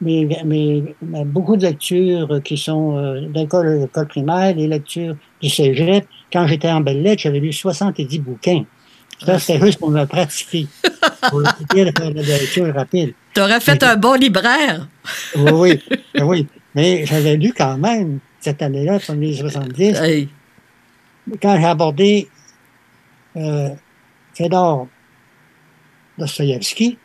mais, 0.00 0.26
mais, 0.44 0.82
beaucoup 1.24 1.56
de 1.56 1.62
lectures 1.62 2.40
qui 2.42 2.56
sont 2.56 2.96
euh, 2.96 3.28
d'école 3.28 3.88
primaire, 4.08 4.54
les 4.54 4.66
lectures 4.66 5.16
du 5.40 5.48
cégep. 5.48 6.06
Quand 6.32 6.46
j'étais 6.46 6.70
en 6.70 6.80
belle 6.80 7.02
lettre, 7.02 7.22
j'avais 7.22 7.40
lu 7.40 7.52
70 7.52 8.18
bouquins. 8.20 8.64
Ça, 9.24 9.38
c'était 9.38 9.64
juste 9.64 9.78
pour 9.78 9.90
me 9.90 10.04
pratiquer, 10.04 10.66
pour 11.30 11.40
le 11.40 11.46
de 11.46 11.98
faire 11.98 12.10
de 12.10 12.20
la 12.20 12.38
lecture 12.38 12.74
rapide. 12.74 13.14
Tu 13.34 13.40
aurais 13.40 13.60
fait 13.60 13.82
un 13.82 13.96
bon 13.96 14.14
libraire. 14.14 14.88
oui, 15.36 15.80
oui, 16.14 16.22
oui. 16.22 16.46
Mais 16.74 17.06
j'avais 17.06 17.36
lu 17.36 17.52
quand 17.56 17.78
même 17.78 18.18
cette 18.40 18.60
année-là, 18.60 18.98
en 19.08 19.14
1970. 19.14 20.28
Quand 21.40 21.58
j'ai 21.58 21.66
abordé 21.66 22.28
euh, 23.36 23.70
Fedor 24.34 24.88
Dostoevsky, 26.18 26.98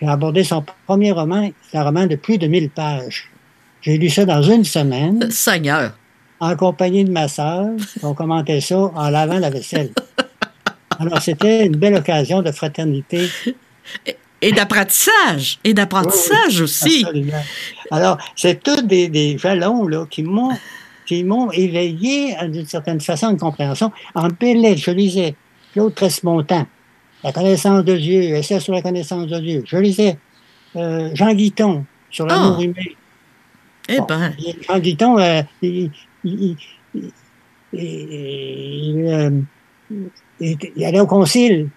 j'ai 0.00 0.06
abordé 0.06 0.44
son 0.44 0.64
premier 0.86 1.12
roman, 1.12 1.50
c'est 1.70 1.78
un 1.78 1.84
roman 1.84 2.06
de 2.06 2.16
plus 2.16 2.38
de 2.38 2.46
1000 2.46 2.70
pages. 2.70 3.30
J'ai 3.80 3.98
lu 3.98 4.10
ça 4.10 4.24
dans 4.24 4.42
une 4.42 4.64
semaine. 4.64 5.30
Seigneur. 5.30 5.92
En 6.40 6.54
compagnie 6.56 7.04
de 7.04 7.10
ma 7.10 7.28
sœur. 7.28 7.68
On 8.02 8.14
commentait 8.14 8.60
ça 8.60 8.78
en 8.78 9.08
lavant 9.08 9.38
la 9.38 9.48
vaisselle. 9.48 9.90
Alors, 10.98 11.20
c'était 11.22 11.66
une 11.66 11.76
belle 11.76 11.94
occasion 11.94 12.42
de 12.42 12.50
fraternité. 12.52 13.28
Et 14.42 14.52
d'apprentissage. 14.52 15.58
Et 15.64 15.72
d'apprentissage 15.72 16.60
aussi. 16.60 17.04
Absolument. 17.04 17.42
Alors, 17.90 18.18
c'est 18.34 18.62
tous 18.62 18.82
des, 18.82 19.38
jalons 19.38 19.86
là, 19.86 20.06
qui 20.10 20.22
m'ont 20.22 20.50
qui 21.06 21.22
m'ont 21.22 21.52
éveillé 21.52 22.34
d'une 22.48 22.66
certaine 22.66 23.00
façon 23.00 23.30
une 23.30 23.38
compréhension. 23.38 23.92
En 24.16 24.26
belle 24.26 24.76
je 24.76 24.90
lisais 24.90 25.36
Claude 25.72 25.94
Tresmontant, 25.94 26.66
La 27.26 27.32
connaissance 27.32 27.82
de 27.82 27.96
Dieu, 27.96 28.22
Essai 28.36 28.60
sur 28.60 28.72
la 28.72 28.82
connaissance 28.82 29.26
de 29.26 29.40
Dieu. 29.40 29.64
Je 29.66 29.76
lisais 29.78 30.16
euh, 30.76 31.10
Jean 31.12 31.34
Guiton 31.34 31.84
sur 32.08 32.24
l'amour 32.24 32.54
oh. 32.60 32.62
humain. 32.62 32.74
Eh 33.88 33.98
ben. 34.08 34.32
Jean 34.68 34.78
Guiton, 34.78 35.18
euh, 35.18 35.42
il, 35.60 35.90
il, 36.22 36.56
allait 40.84 41.00
au 41.00 41.08
concile. 41.08 41.68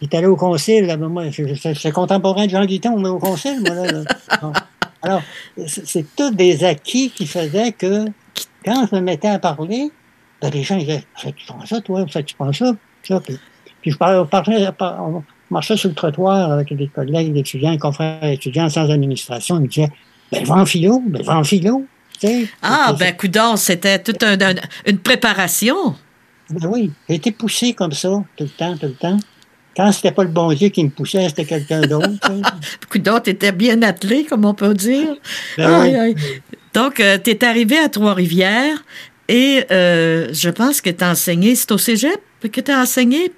Il 0.00 0.08
est 0.08 0.16
allé 0.16 0.26
au 0.26 0.34
concile. 0.34 0.86
Là, 0.86 0.96
moi, 0.96 1.30
je, 1.30 1.54
suis 1.74 1.92
contemporain 1.92 2.46
de 2.46 2.50
Jean 2.50 2.64
Guiton, 2.64 2.98
mais 2.98 3.08
au 3.08 3.20
concile, 3.20 3.60
moi. 3.60 3.86
Là, 3.86 4.02
Alors, 5.02 5.22
c'est 5.68 6.06
tous 6.16 6.30
des 6.32 6.64
acquis 6.64 7.10
qui 7.10 7.28
faisaient 7.28 7.70
que 7.70 8.06
quand 8.64 8.88
je 8.90 8.96
me 8.96 9.00
mettais 9.00 9.28
à 9.28 9.38
parler, 9.38 9.92
ben, 10.40 10.50
les 10.50 10.64
gens 10.64 10.76
disaient 10.76 11.04
Tu 11.36 11.46
penses 11.46 11.68
ça, 11.68 11.80
toi? 11.80 12.04
Tu 12.04 12.34
penses 12.34 12.58
ça, 12.58 12.72
ça 13.04 13.20
puis, 13.20 13.38
je 13.90 13.96
parlais, 13.96 14.68
on 14.80 15.22
marchait 15.50 15.76
sur 15.76 15.88
le 15.88 15.94
trottoir 15.94 16.52
avec 16.52 16.74
des 16.74 16.88
collègues, 16.88 17.32
des 17.32 17.40
étudiants, 17.40 17.72
des 17.72 17.78
confrères 17.78 18.24
étudiants 18.24 18.68
sans 18.68 18.88
administration. 18.90 19.56
Ils 19.56 19.62
me 19.62 19.68
disaient 19.68 19.90
Ben, 20.30 20.44
va 20.44 20.54
en 20.56 20.66
philo, 20.66 21.02
ben, 21.06 21.22
va 21.22 21.38
en 21.38 21.44
philo. 21.44 21.84
ah, 22.62 22.94
ben, 22.98 23.16
coudon, 23.16 23.56
c'était 23.56 23.98
toute 23.98 24.22
une 24.86 24.98
préparation. 24.98 25.94
Ben 26.50 26.68
oui, 26.68 26.90
j'ai 27.08 27.16
été 27.16 27.32
poussé 27.32 27.72
comme 27.72 27.92
ça, 27.92 28.08
tout 28.36 28.44
le 28.44 28.50
temps, 28.50 28.76
tout 28.76 28.86
le 28.86 28.94
temps. 28.94 29.18
Quand 29.74 29.90
c'était 29.90 30.12
pas 30.12 30.24
le 30.24 30.30
bon 30.30 30.52
Dieu 30.52 30.68
qui 30.68 30.84
me 30.84 30.90
poussait, 30.90 31.28
c'était 31.28 31.46
quelqu'un 31.46 31.80
d'autre. 31.80 32.10
Coudon, 32.90 33.20
t'étais 33.20 33.52
bien 33.52 33.80
attelé, 33.82 34.24
comme 34.24 34.44
on 34.44 34.52
peut 34.52 34.74
dire. 34.74 35.16
Ben 35.56 36.14
Donc, 36.74 37.00
euh, 37.00 37.18
tu 37.22 37.30
es 37.30 37.44
arrivé 37.44 37.78
à 37.78 37.88
Trois-Rivières 37.88 38.84
et 39.28 39.64
euh, 39.70 40.28
je 40.32 40.50
pense 40.50 40.80
que 40.82 40.90
tu 40.90 41.02
as 41.02 41.12
enseigné, 41.12 41.54
c'est 41.54 41.72
au 41.72 41.78
cégep? 41.78 42.20
Que 42.50 42.60
tu 42.60 42.70
as 42.70 42.80
enseigné? 42.80 43.30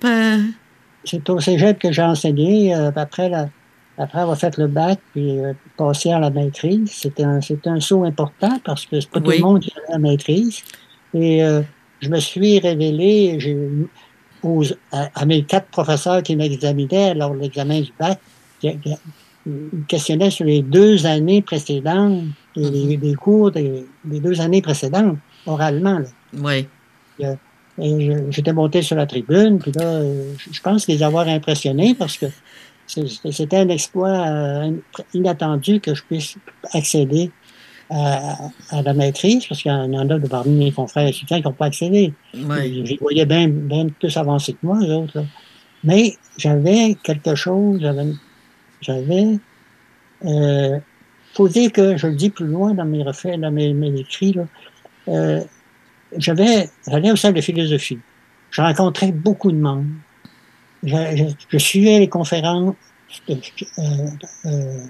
C'est 1.04 1.28
au 1.28 1.40
cégep 1.40 1.78
que 1.78 1.92
j'ai 1.92 2.02
enseigné 2.02 2.74
euh, 2.74 2.90
après, 2.96 3.28
la, 3.28 3.48
après 3.98 4.20
avoir 4.20 4.38
fait 4.38 4.56
le 4.56 4.66
bac 4.66 4.98
puis 5.12 5.38
passé 5.76 6.10
à 6.10 6.18
la 6.18 6.30
maîtrise. 6.30 6.90
C'était 6.90 7.24
un, 7.24 7.40
un 7.66 7.80
saut 7.80 8.04
important 8.04 8.58
parce 8.64 8.86
que 8.86 9.00
c'est 9.00 9.10
pas 9.10 9.20
tout 9.20 9.30
le 9.30 9.38
monde 9.38 9.60
qui 9.60 9.70
a 9.70 9.92
la 9.92 9.98
maîtrise. 9.98 10.62
Et 11.12 11.42
je 12.04 12.08
me 12.10 12.20
suis 12.20 12.58
révélé 12.58 13.38
à, 14.92 15.26
mes 15.26 15.42
quatre 15.44 15.68
professeurs 15.68 16.22
qui 16.22 16.36
m'examinaient 16.36 17.14
lors 17.14 17.34
de 17.34 17.40
l'examen 17.40 17.80
du 17.80 17.92
bac, 17.98 18.20
qui, 18.60 18.78
questionnaient 19.88 20.30
sur 20.30 20.46
les 20.46 20.62
deux 20.62 21.04
années 21.06 21.42
précédentes, 21.42 22.24
les, 22.56 22.96
mm-hmm. 22.96 23.16
cours 23.16 23.50
des, 23.50 23.84
deux 24.04 24.40
années 24.40 24.62
précédentes, 24.62 25.18
oralement. 25.46 26.00
Oui. 26.34 26.66
J'étais 27.78 28.52
monté 28.52 28.82
sur 28.82 28.96
la 28.96 29.06
tribune, 29.06 29.58
puis 29.58 29.72
là, 29.72 30.02
je 30.50 30.60
pense 30.60 30.86
les 30.86 31.02
avoir 31.02 31.26
impressionnés 31.28 31.94
parce 31.94 32.16
que 32.16 32.26
c'était 32.86 33.56
un 33.56 33.68
exploit 33.68 34.28
euh, 34.28 34.70
inattendu 35.14 35.80
que 35.80 35.94
je 35.94 36.02
puisse 36.02 36.36
accéder 36.72 37.30
à, 37.90 38.82
la 38.82 38.94
maîtrise, 38.94 39.46
parce 39.46 39.62
qu'il 39.62 39.70
y 39.70 39.74
en 39.74 40.10
a 40.10 40.18
de 40.18 40.26
parmi 40.26 40.52
mes 40.52 40.72
confrères 40.72 41.06
étudiants 41.06 41.38
qui 41.38 41.44
n'ont 41.44 41.52
pas 41.52 41.66
accédé. 41.66 42.12
Ouais. 42.34 42.84
Je 42.84 42.98
voyais 43.00 43.26
bien, 43.26 43.50
plus 43.98 44.16
avancés 44.16 44.54
que 44.54 44.58
moi, 44.62 44.78
eux 44.82 44.92
autres. 44.94 45.24
Mais 45.84 46.14
j'avais 46.38 46.96
quelque 47.02 47.34
chose, 47.34 47.80
j'avais. 48.80 49.38
Euh, 50.24 50.78
faut 51.34 51.48
dire 51.48 51.72
que 51.72 51.96
je 51.96 52.06
le 52.06 52.14
dis 52.14 52.30
plus 52.30 52.46
loin 52.46 52.74
dans 52.74 52.84
mes 52.84 53.02
refaits, 53.02 53.38
dans 53.38 53.50
mes, 53.50 54.00
écrits, 54.00 54.32
là, 54.32 54.46
euh, 55.08 55.40
j'avais, 56.18 56.68
j'allais 56.88 57.10
au 57.10 57.16
centre 57.16 57.34
de 57.34 57.40
philosophie. 57.40 57.98
Je 58.50 58.62
rencontrais 58.62 59.12
beaucoup 59.12 59.50
de 59.50 59.56
monde. 59.56 59.86
Je, 60.82 61.58
suivais 61.58 61.98
les 61.98 62.08
conférences. 62.08 62.74
Euh, 63.30 63.34
euh 64.46 64.84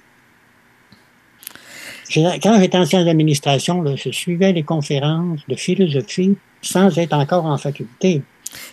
quand 2.43 2.61
j'étais 2.61 2.77
en 2.77 2.85
sciences 2.85 3.07
d'administration, 3.07 3.97
je 3.97 4.11
suivais 4.11 4.53
les 4.53 4.63
conférences 4.63 5.41
de 5.49 5.55
philosophie 5.55 6.37
sans 6.61 6.97
être 6.99 7.15
encore 7.15 7.47
en 7.47 7.57
faculté. 7.57 8.23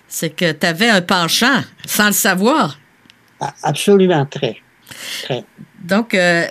C'est 0.08 0.32
que 0.32 0.52
tu 0.52 0.66
avais 0.66 0.90
un 0.90 1.02
penchant, 1.02 1.62
sans 1.86 2.08
le 2.08 2.12
savoir. 2.12 2.78
Absolument, 3.64 4.26
très. 4.26 4.58
très. 5.24 5.44
Donc, 5.82 6.14
euh, 6.14 6.46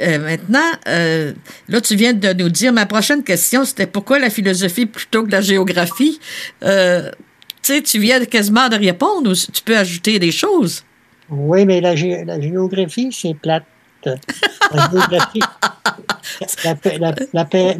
euh, 0.00 0.18
maintenant, 0.18 0.70
euh, 0.88 1.32
là, 1.68 1.80
tu 1.80 1.96
viens 1.96 2.12
de 2.12 2.32
nous 2.32 2.48
dire, 2.48 2.72
ma 2.72 2.86
prochaine 2.86 3.22
question, 3.22 3.64
c'était 3.64 3.86
pourquoi 3.86 4.18
la 4.18 4.30
philosophie 4.30 4.86
plutôt 4.86 5.24
que 5.24 5.30
la 5.30 5.40
géographie? 5.40 6.18
tu 6.60 7.72
sais, 7.72 7.82
tu 7.82 7.98
viens 7.98 8.24
quasiment 8.24 8.68
de 8.68 8.76
répondre 8.76 9.30
ou 9.30 9.34
tu 9.34 9.62
peux 9.62 9.76
ajouter 9.76 10.18
des 10.18 10.32
choses? 10.32 10.84
Oui, 11.30 11.64
mais 11.64 11.80
la 11.80 11.96
géographie, 11.96 13.10
c'est 13.12 13.34
plate. 13.34 13.64
La 14.72 14.90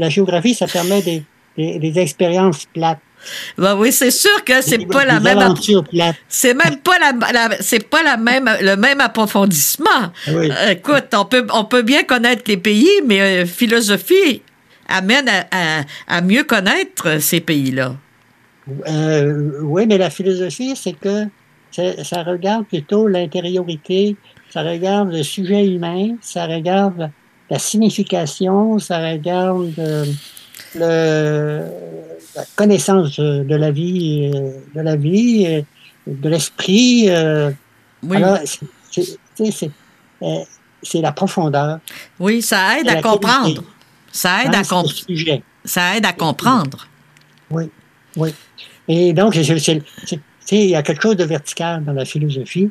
géographie, 0.09 0.55
ça 0.55 0.67
permet 0.67 1.03
des, 1.03 1.23
des, 1.57 1.99
expériences 1.99 2.67
plates. 2.73 3.01
Ben 3.59 3.77
oui, 3.77 3.93
c'est 3.93 4.11
sûr 4.11 4.45
que 4.45 4.63
c'est 4.63 4.87
pas 4.87 5.05
la 5.05 5.21
même 5.21 5.55
C'est 6.29 6.55
même 6.55 6.79
pas 6.79 6.99
la, 6.99 7.51
c'est 7.61 7.89
pas 7.89 8.03
la 8.03 8.17
même 8.17 8.51
le 8.61 8.77
même 8.77 9.01
approfondissement. 9.01 9.89
Ah 10.27 10.31
euh, 10.31 10.71
écoute, 10.71 11.07
on 11.15 11.25
peut 11.25 11.47
on 11.53 11.65
peut 11.65 11.83
bien 11.83 12.03
connaître 12.05 12.43
les 12.47 12.57
pays, 12.57 12.91
mais 13.07 13.21
euh, 13.21 13.47
philosophie 13.47 14.43
amène 14.89 15.29
à, 15.29 15.83
à, 16.09 16.21
mieux 16.21 16.45
connaître 16.45 17.21
ces 17.21 17.41
pays-là. 17.41 17.97
Euh, 18.87 19.61
oui, 19.63 19.87
mais 19.87 19.99
la 19.99 20.11
philosophie, 20.11 20.75
c'est 20.77 20.93
que 20.93 21.27
ça 22.03 22.23
regarde 22.23 22.67
plutôt 22.67 23.09
l'intériorité, 23.09 24.17
ça 24.51 24.63
regarde 24.63 25.11
le 25.11 25.23
sujet 25.23 25.67
humain, 25.67 26.17
ça 26.21 26.47
regarde 26.47 27.11
la 27.51 27.59
signification, 27.59 28.79
ça 28.79 28.99
regarde 28.99 29.75
euh, 29.79 30.05
le, 30.75 31.63
la 32.37 32.45
connaissance 32.57 33.19
de 33.19 33.55
la 33.55 33.71
vie, 33.71 34.31
euh, 34.35 34.51
de 34.75 34.81
la 34.81 34.97
vie, 34.97 35.47
euh, 35.47 35.63
de 36.07 36.29
l'esprit. 36.29 37.09
oui. 38.03 38.19
c'est 40.83 41.01
la 41.01 41.13
profondeur. 41.13 41.79
Oui, 42.19 42.43
ça 42.43 42.79
aide 42.79 42.89
à 42.89 43.01
comprendre. 43.01 43.63
Ça 44.13 44.45
aide 44.45 44.55
à 44.55 44.63
comprendre. 44.63 45.43
Ça 45.65 45.97
aide 45.97 46.07
à 46.07 46.13
comprendre. 46.13 46.87
Oui, 47.51 47.71
oui. 48.17 48.35
Et 48.87 49.13
donc, 49.13 49.35
il 49.37 50.69
y 50.69 50.75
a 50.75 50.83
quelque 50.83 51.03
chose 51.03 51.17
de 51.17 51.25
vertical 51.25 51.85
dans 51.85 51.93
la 51.93 52.05
philosophie 52.05 52.71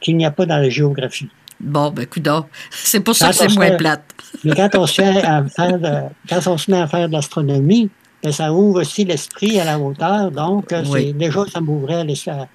qu'il 0.00 0.16
n'y 0.16 0.26
a 0.26 0.30
pas 0.30 0.44
dans 0.44 0.58
la 0.58 0.68
géographie. 0.68 1.30
Bon, 1.60 1.90
ben, 1.90 2.06
coudons. 2.06 2.44
C'est 2.70 3.00
pour 3.00 3.14
ça 3.14 3.30
que 3.30 3.36
c'est 3.36 3.54
moins 3.54 3.76
plate. 3.76 4.04
mais 4.44 4.54
quand 4.54 4.68
on, 4.74 4.86
se 4.86 5.00
met 5.00 5.22
à 5.22 5.44
faire 5.56 5.78
de, 5.78 5.92
quand 6.28 6.46
on 6.46 6.58
se 6.58 6.70
met 6.70 6.80
à 6.80 6.86
faire 6.86 7.08
de 7.08 7.12
l'astronomie, 7.12 7.90
ben, 8.22 8.32
ça 8.32 8.52
ouvre 8.52 8.80
aussi 8.80 9.04
l'esprit 9.04 9.60
à 9.60 9.64
la 9.64 9.78
hauteur. 9.78 10.30
Donc, 10.30 10.72
euh, 10.72 11.12
déjà, 11.12 11.44
ça 11.52 11.60
m'ouvrait 11.60 12.00
à 12.00 12.48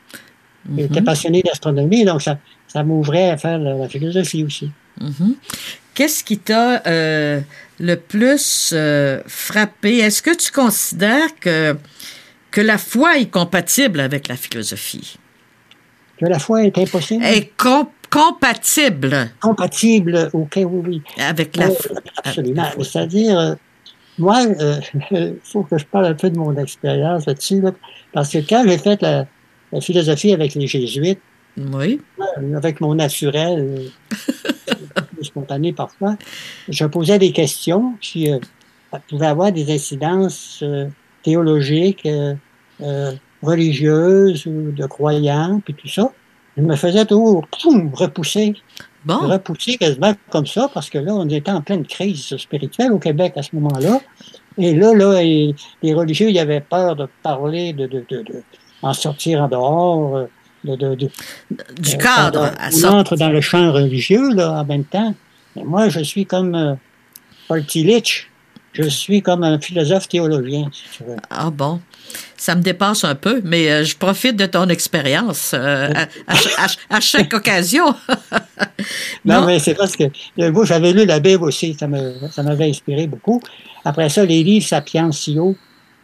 J'étais 0.77 0.99
mhm. 0.99 1.05
passionné 1.05 1.41
d'astronomie, 1.41 2.03
donc 2.03 2.21
ça, 2.21 2.37
ça 2.67 2.83
m'ouvrait 2.83 3.31
à 3.31 3.37
faire 3.37 3.57
la, 3.57 3.87
philosophie 3.87 4.43
aussi. 4.43 4.69
Mhm. 4.99 5.35
Qu'est-ce 5.93 6.23
qui 6.23 6.37
t'a 6.37 6.85
euh, 6.85 7.39
le 7.79 7.95
plus 7.95 8.71
euh, 8.73 9.21
frappé? 9.25 9.97
Est-ce 9.99 10.21
que 10.21 10.35
tu 10.35 10.51
considères 10.51 11.33
que, 11.39 11.77
que 12.51 12.61
la 12.61 12.77
foi 12.77 13.17
est 13.17 13.31
compatible 13.31 13.99
avec 13.99 14.27
la 14.27 14.35
philosophie? 14.35 15.17
que 16.19 16.25
la 16.25 16.39
foi 16.39 16.65
est 16.65 16.77
impossible? 16.77 17.23
Est 17.23 17.51
compatible. 18.09 19.29
Compatible, 19.39 20.29
ok, 20.33 20.53
oui, 20.57 20.81
oui. 20.87 21.01
Avec 21.17 21.55
la. 21.55 21.67
Euh, 21.67 21.75
absolument. 22.23 22.65
C'est-à-dire, 22.81 23.39
euh, 23.39 23.55
moi, 24.17 24.43
il 25.11 25.35
faut 25.43 25.63
que 25.63 25.77
je 25.77 25.85
parle 25.85 26.05
un 26.05 26.13
peu 26.13 26.29
de 26.29 26.37
mon 26.37 26.55
expérience 26.57 27.25
là-dessus, 27.25 27.61
parce 28.13 28.29
que 28.29 28.39
quand 28.39 28.63
j'ai 28.67 28.77
fait 28.77 29.01
la, 29.01 29.25
la, 29.71 29.81
philosophie 29.81 30.33
avec 30.33 30.55
les 30.55 30.67
jésuites, 30.67 31.21
oui. 31.57 31.99
avec 32.55 32.79
mon 32.81 32.95
naturel, 32.95 33.89
spontané 35.21 35.73
parfois, 35.73 36.15
je 36.69 36.85
posais 36.85 37.19
des 37.19 37.31
questions 37.31 37.95
qui 38.01 38.29
pouvaient 39.09 39.27
avoir 39.27 39.51
des 39.51 39.73
incidences 39.73 40.63
théologiques, 41.23 42.07
religieuses 43.41 44.45
ou 44.45 44.71
de 44.71 44.85
croyants, 44.85 45.61
puis 45.63 45.73
tout 45.73 45.87
ça. 45.87 46.11
Je 46.57 46.63
me 46.63 46.75
faisais 46.75 47.05
tout 47.05 47.43
repousser. 47.93 48.55
Bon. 49.05 49.17
Repousser 49.19 49.77
quasiment 49.77 50.13
comme 50.29 50.45
ça, 50.45 50.69
parce 50.73 50.89
que 50.89 50.97
là, 50.97 51.13
on 51.13 51.27
était 51.29 51.51
en 51.51 51.61
pleine 51.61 51.85
crise 51.85 52.35
spirituelle 52.37 52.91
au 52.91 52.99
Québec 52.99 53.33
à 53.37 53.43
ce 53.43 53.55
moment-là. 53.55 54.01
Et 54.57 54.73
là, 54.75 54.93
là, 54.93 55.21
les 55.23 55.93
religieux, 55.93 56.29
ils 56.29 56.39
avaient 56.39 56.59
peur 56.59 56.97
de 56.97 57.07
parler, 57.23 57.71
de, 57.71 57.87
de, 57.87 58.05
de, 58.09 58.23
de 58.23 58.43
en 58.81 58.93
sortir 58.93 59.41
en 59.41 59.47
dehors, 59.47 60.27
de, 60.63 60.95
du 60.95 61.97
cadre. 61.97 62.51
on 62.59 62.83
entre 62.85 63.15
dans 63.15 63.29
le 63.29 63.41
champ 63.41 63.71
religieux, 63.71 64.33
là, 64.33 64.61
en 64.61 64.65
même 64.65 64.83
temps. 64.83 65.13
Mais 65.55 65.63
moi, 65.63 65.89
je 65.89 66.01
suis 66.01 66.25
comme 66.25 66.55
euh, 66.55 66.75
Paul 67.47 67.65
Tillich. 67.65 68.28
Je 68.79 68.87
suis 68.87 69.21
comme 69.21 69.43
un 69.43 69.59
philosophe 69.59 70.07
théologien, 70.07 70.69
si 70.71 70.83
tu 70.97 71.03
veux. 71.03 71.17
Ah 71.29 71.49
bon? 71.49 71.81
Ça 72.37 72.55
me 72.55 72.61
dépasse 72.61 73.03
un 73.03 73.15
peu, 73.15 73.41
mais 73.43 73.69
euh, 73.69 73.83
je 73.83 73.97
profite 73.97 74.37
de 74.37 74.45
ton 74.45 74.69
expérience 74.69 75.51
euh, 75.53 75.89
à, 76.27 76.33
à, 76.63 76.67
à, 76.89 76.99
chaque 77.01 77.33
occasion. 77.33 77.83
non, 79.25 79.41
non, 79.41 79.45
mais 79.47 79.59
c'est 79.59 79.73
parce 79.73 79.97
que 79.97 80.05
moi, 80.49 80.63
j'avais 80.63 80.93
lu 80.93 81.05
la 81.05 81.19
Bible 81.19 81.43
aussi, 81.43 81.75
ça 81.77 81.87
m'avait 81.87 82.69
inspiré 82.69 83.07
beaucoup. 83.07 83.41
Après 83.83 84.07
ça, 84.07 84.23
les 84.23 84.43
livres 84.43 84.65
Sapientio, 84.65 85.57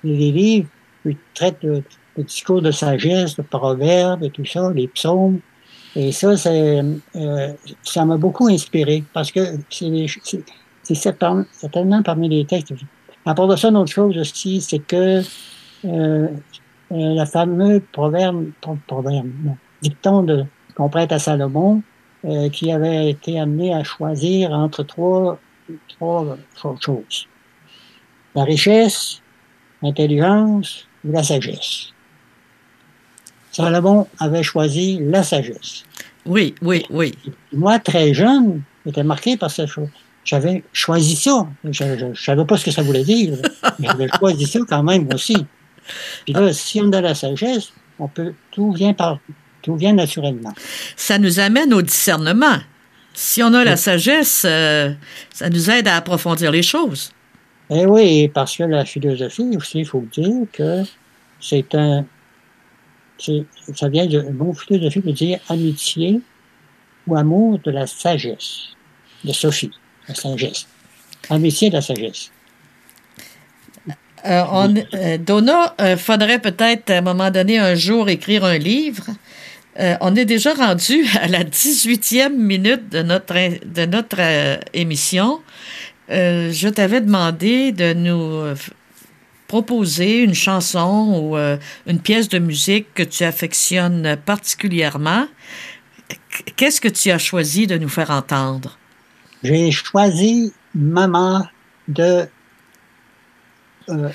les 0.03 0.31
livres 0.33 0.67
qui 1.03 1.17
traitent 1.33 1.63
de, 1.63 1.81
discours 2.17 2.61
de 2.61 2.71
sagesse, 2.71 3.37
de 3.37 3.41
proverbes 3.41 4.23
et 4.23 4.29
tout 4.29 4.45
ça, 4.45 4.71
les 4.75 4.89
psaumes. 4.89 5.39
Et 5.95 6.11
ça, 6.11 6.35
c'est, 6.35 6.81
euh, 7.15 7.53
ça 7.83 8.03
m'a 8.03 8.17
beaucoup 8.17 8.47
inspiré 8.47 9.03
parce 9.13 9.31
que 9.31 9.39
c'est 9.69 9.85
certainement 10.93 12.03
parmi 12.03 12.29
les 12.29 12.45
textes. 12.45 12.73
À 13.25 13.33
part 13.33 13.47
de 13.47 13.55
ça, 13.55 13.69
une 13.69 13.77
autre 13.77 13.91
chose 13.91 14.17
aussi, 14.17 14.61
c'est 14.61 14.79
que 14.79 15.21
euh, 15.85 16.27
euh, 16.91 17.13
la 17.15 17.25
fameuse 17.25 17.81
proverbe, 17.91 18.51
proverbe 18.87 19.31
non, 19.43 19.57
dicton 19.81 20.23
de, 20.23 20.45
qu'on 20.75 20.89
prête 20.89 21.11
à 21.11 21.19
Salomon, 21.19 21.81
euh, 22.25 22.49
qui 22.49 22.71
avait 22.71 23.09
été 23.09 23.39
amené 23.39 23.73
à 23.73 23.83
choisir 23.83 24.51
entre 24.51 24.83
trois, 24.83 25.39
trois 25.97 26.37
choses. 26.79 27.27
La 28.35 28.43
richesse, 28.43 29.21
l'intelligence 29.81 30.87
ou 31.03 31.11
la 31.11 31.23
sagesse. 31.23 31.93
Salomon 33.51 34.07
avait 34.19 34.43
choisi 34.43 34.99
la 35.01 35.23
sagesse. 35.23 35.83
Oui, 36.25 36.55
oui, 36.61 36.85
oui. 36.89 37.13
Moi, 37.53 37.79
très 37.79 38.13
jeune, 38.13 38.61
j'étais 38.85 39.03
marqué 39.03 39.37
par 39.37 39.49
cette 39.49 39.67
chose. 39.67 39.89
J'avais 40.25 40.63
choisi 40.73 41.15
ça. 41.15 41.47
Je 41.63 42.05
ne 42.05 42.13
savais 42.13 42.45
pas 42.45 42.57
ce 42.57 42.65
que 42.65 42.71
ça 42.71 42.81
voulait 42.81 43.03
dire, 43.03 43.37
mais 43.79 43.87
j'avais 43.87 44.09
choisi 44.19 44.45
ça 44.45 44.59
quand 44.67 44.83
même 44.83 45.07
aussi. 45.13 45.45
Puis 46.25 46.33
là, 46.33 46.51
si 46.51 46.81
on 46.81 46.91
a 46.91 46.99
la 46.99 47.15
sagesse, 47.15 47.71
on 47.99 48.07
peut, 48.07 48.33
tout 48.51 48.73
vient 48.73 48.93
par, 48.93 49.19
tout 49.61 49.75
vient 49.75 49.93
naturellement. 49.93 50.53
Ça 50.95 51.19
nous 51.19 51.39
amène 51.39 51.73
au 51.73 51.81
discernement. 51.81 52.57
Si 53.13 53.41
on 53.43 53.53
a 53.53 53.63
la 53.63 53.77
sagesse, 53.77 54.43
euh, 54.45 54.91
ça 55.31 55.49
nous 55.49 55.69
aide 55.69 55.87
à 55.87 55.95
approfondir 55.95 56.51
les 56.51 56.63
choses. 56.63 57.11
Eh 57.69 57.85
oui, 57.85 58.27
parce 58.27 58.57
que 58.57 58.63
la 58.63 58.83
philosophie 58.83 59.55
aussi, 59.55 59.79
il 59.79 59.85
faut 59.85 60.05
dire 60.11 60.47
que 60.51 60.83
c'est 61.39 61.73
un, 61.75 62.05
ça 63.17 63.89
vient 63.89 64.05
de, 64.05 64.21
mot 64.31 64.53
philosophie 64.53 64.99
veut 64.99 65.13
dire 65.13 65.39
amitié 65.49 66.21
ou 67.07 67.15
amour 67.15 67.59
de 67.59 67.71
la 67.71 67.87
sagesse, 67.87 68.69
de 69.23 69.31
Sophie, 69.31 69.71
la 70.07 70.15
sagesse. 70.15 70.67
Amitié 71.29 71.69
de 71.69 71.75
la 71.75 71.81
sagesse. 71.81 72.31
Euh, 74.25 74.73
euh, 74.93 75.17
Donna, 75.19 75.75
euh, 75.79 75.97
faudrait 75.97 76.39
peut-être 76.39 76.89
à 76.89 76.97
un 76.97 77.01
moment 77.01 77.29
donné 77.29 77.59
un 77.59 77.75
jour 77.75 78.09
écrire 78.09 78.43
un 78.43 78.57
livre. 78.57 79.05
Euh, 79.79 79.95
on 80.01 80.15
est 80.15 80.25
déjà 80.25 80.53
rendu 80.53 81.05
à 81.21 81.27
la 81.27 81.43
18e 81.43 82.33
minute 82.33 82.89
de 82.89 83.03
notre, 83.03 83.35
de 83.65 83.85
notre 83.85 84.19
émission. 84.73 85.41
Je 86.09 86.69
t'avais 86.69 87.01
demandé 87.01 87.71
de 87.71 87.93
nous 87.93 88.55
proposer 89.47 90.21
une 90.21 90.35
chanson 90.35 91.19
ou 91.19 91.35
une 91.89 91.99
pièce 91.99 92.29
de 92.29 92.37
musique 92.37 92.93
que 92.93 93.01
tu 93.01 93.23
affectionnes 93.23 94.15
particulièrement. 94.23 95.27
Qu'est-ce 96.55 96.79
que 96.79 96.89
tu 96.89 97.09
as 97.09 97.17
choisi 97.17 97.65
de 97.65 97.79
nous 97.79 97.89
faire 97.89 98.11
entendre? 98.11 98.77
J'ai 99.45 99.71
choisi 99.71 100.53
Maman 100.73 101.47
de 101.87 102.27
euh, 103.89 104.09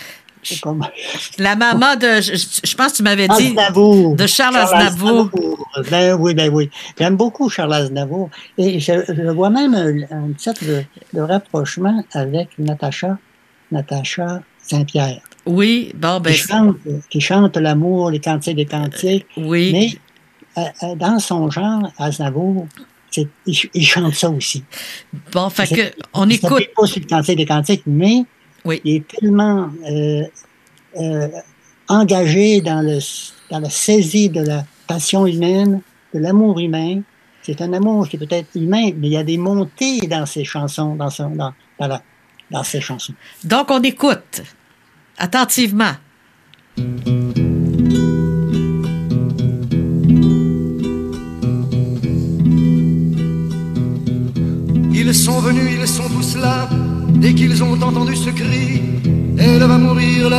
comme... 0.63 0.87
La 1.39 1.57
maman 1.57 1.97
de, 1.97 2.21
je, 2.21 2.35
je 2.65 2.75
pense 2.75 2.93
que 2.93 2.97
tu 2.99 3.03
m'avais 3.03 3.29
dit, 3.29 3.49
Aznavour. 3.59 4.17
de 4.17 4.27
Charles, 4.27 4.55
Charles 4.55 4.83
Aznavour. 4.87 5.31
Aznavour. 5.31 5.69
Ben 5.91 6.15
oui, 6.15 6.35
ben 6.35 6.51
oui. 6.53 6.71
J'aime 6.99 7.17
beaucoup 7.17 7.49
Charles 7.49 7.75
Aznavour. 7.75 8.31
Et 8.59 8.81
je, 8.81 8.93
je 9.07 9.31
vois 9.31 9.51
même 9.51 9.75
un, 9.75 10.33
sorte 10.39 10.65
de, 10.65 10.83
de, 11.13 11.21
rapprochement 11.21 12.05
avec 12.13 12.59
Natacha, 12.59 13.19
Natacha 13.71 14.43
Saint-Pierre. 14.63 15.21
Oui, 15.47 15.93
bon, 15.95 16.21
ben. 16.21 16.33
Qui 16.33 16.39
chante, 16.39 16.77
qui 17.11 17.21
chante 17.21 17.57
l'amour, 17.57 18.11
les 18.11 18.21
cantiques 18.21 18.57
des 18.57 18.67
cantiques. 18.67 19.27
oui. 19.37 19.71
Mais 19.73 20.65
euh, 20.83 20.95
dans 20.97 21.19
son 21.19 21.51
genre, 21.51 21.93
Aznavour, 21.99 22.67
il, 23.17 23.29
il, 23.75 23.87
chante 23.87 24.15
ça 24.15 24.31
aussi. 24.31 24.65
Bon, 25.33 25.51
fait 25.51 25.67
que, 25.67 25.95
on 26.15 26.29
écoute. 26.29 26.69
pas 26.77 26.87
sur 26.87 27.01
le 27.01 27.07
cantique 27.07 27.37
des 27.37 27.47
cantiques, 27.47 27.83
mais 27.87 28.25
oui. 28.65 28.81
Il 28.85 28.97
est 28.97 29.09
tellement 29.09 29.71
euh, 29.89 30.25
euh, 30.97 31.29
engagé 31.89 32.61
dans, 32.61 32.83
le, 32.83 32.99
dans 33.51 33.61
la 33.61 33.71
saisie 33.71 34.29
de 34.29 34.41
la 34.41 34.65
passion 34.87 35.27
humaine, 35.27 35.81
de 36.15 36.19
l'amour 36.19 36.59
humain. 36.59 37.01
C'est 37.43 37.61
un 37.63 37.73
amour 37.73 38.09
qui 38.09 38.19
peut 38.19 38.27
être 38.31 38.55
humain, 38.55 38.91
mais 38.97 39.09
il 39.09 39.13
y 39.13 39.17
a 39.17 39.25
des 39.25 39.39
montées 39.39 40.01
dans 40.07 40.27
ses 40.27 40.45
chansons, 40.45 40.95
dans, 40.95 41.11
son, 41.11 41.31
dans, 41.31 41.55
dans, 41.79 41.87
la, 41.87 42.03
dans 42.51 42.63
ses 42.63 42.81
chansons. 42.81 43.15
Donc, 43.45 43.71
on 43.71 43.83
écoute 43.83 44.43
attentivement. 45.17 45.95
Ils 55.13 55.17
sont 55.17 55.41
venus, 55.41 55.73
ils 55.77 55.89
sont 55.89 56.09
tous 56.09 56.37
là 56.37 56.69
Dès 57.09 57.35
qu'ils 57.35 57.65
ont 57.65 57.73
entendu 57.73 58.15
ce 58.15 58.31
cri, 58.31 58.81
elle 59.37 59.59
va 59.59 59.77
mourir 59.77 60.31
là. 60.31 60.39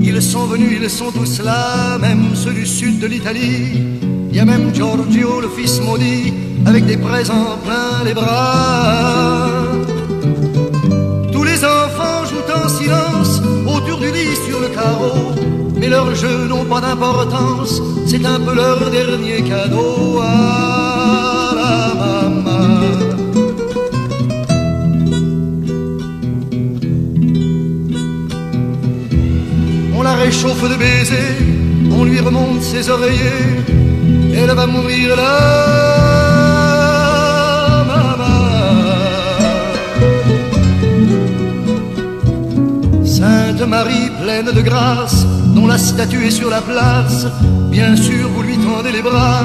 Ils 0.00 0.22
sont 0.22 0.46
venus, 0.46 0.78
ils 0.80 0.88
sont 0.88 1.10
tous 1.10 1.42
là, 1.42 1.98
même 1.98 2.36
ceux 2.36 2.52
du 2.52 2.64
sud 2.64 3.00
de 3.00 3.08
l'Italie. 3.08 3.82
Il 4.30 4.36
y 4.36 4.38
a 4.38 4.44
même 4.44 4.72
Giorgio, 4.72 5.40
le 5.40 5.48
fils 5.48 5.80
maudit, 5.80 6.32
avec 6.64 6.86
des 6.86 6.96
présents 6.96 7.58
plein 7.64 8.04
les 8.04 8.14
bras. 8.14 9.48
Tous 11.32 11.42
les 11.42 11.64
enfants 11.64 12.24
jouent 12.30 12.52
en 12.64 12.68
silence 12.68 13.42
autour 13.66 13.98
du 13.98 14.12
lit 14.12 14.36
sur 14.46 14.60
le 14.60 14.68
carreau 14.68 15.39
leurs 15.90 16.14
jeux 16.14 16.46
n'ont 16.46 16.64
pas 16.64 16.80
d'importance, 16.80 17.82
c'est 18.06 18.24
un 18.24 18.40
peu 18.40 18.54
leur 18.54 18.78
dernier 18.90 19.42
cadeau 19.42 20.20
à 20.22 21.52
la 21.60 21.78
maman. 22.02 22.68
On 29.96 30.02
la 30.02 30.14
réchauffe 30.14 30.62
de 30.72 30.76
baisers, 30.76 31.36
on 31.98 32.04
lui 32.04 32.20
remonte 32.20 32.62
ses 32.62 32.88
oreillers, 32.88 33.48
elle 34.34 34.52
va 34.60 34.66
mourir 34.66 35.16
là. 35.16 36.10
Marie 43.70 44.10
pleine 44.20 44.50
de 44.50 44.62
grâce, 44.62 45.24
dont 45.54 45.66
la 45.66 45.78
statue 45.78 46.26
est 46.26 46.30
sur 46.30 46.50
la 46.50 46.60
place. 46.60 47.26
Bien 47.70 47.96
sûr, 47.96 48.28
vous 48.28 48.42
lui 48.42 48.58
tendez 48.58 48.92
les 48.92 49.00
bras 49.02 49.44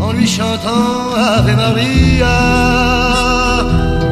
en 0.00 0.12
lui 0.12 0.26
chantant 0.26 1.12
Ave 1.16 1.54
Maria. 1.56 2.38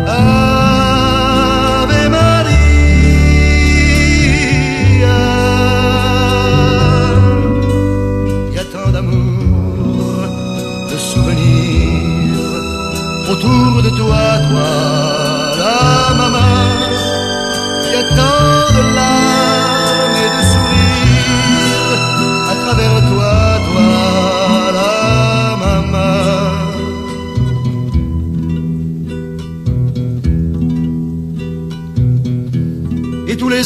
Ave 0.06 2.08
Maria. 2.10 2.54
Il 8.48 8.54
y 8.54 8.58
a 8.58 8.64
tant 8.64 8.90
d'amour, 8.90 10.26
de 10.90 10.96
souvenirs 10.96 12.40
autour 13.30 13.82
de 13.82 13.90
toi, 13.90 14.38
toi. 14.50 15.03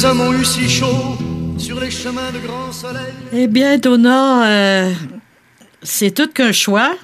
Hommes 0.08 0.20
ont 0.22 0.32
eu 0.32 0.44
si 0.44 0.68
chaud 0.68 1.16
sur 1.58 1.78
les 1.80 1.90
chemins 1.90 2.30
de 2.32 2.38
grand 2.38 2.72
soleil. 2.72 3.12
Eh 3.32 3.46
bien, 3.46 3.76
Donna, 3.78 4.48
euh, 4.48 4.92
c'est 5.82 6.12
tout 6.12 6.28
qu'un 6.28 6.52
choix. 6.52 6.94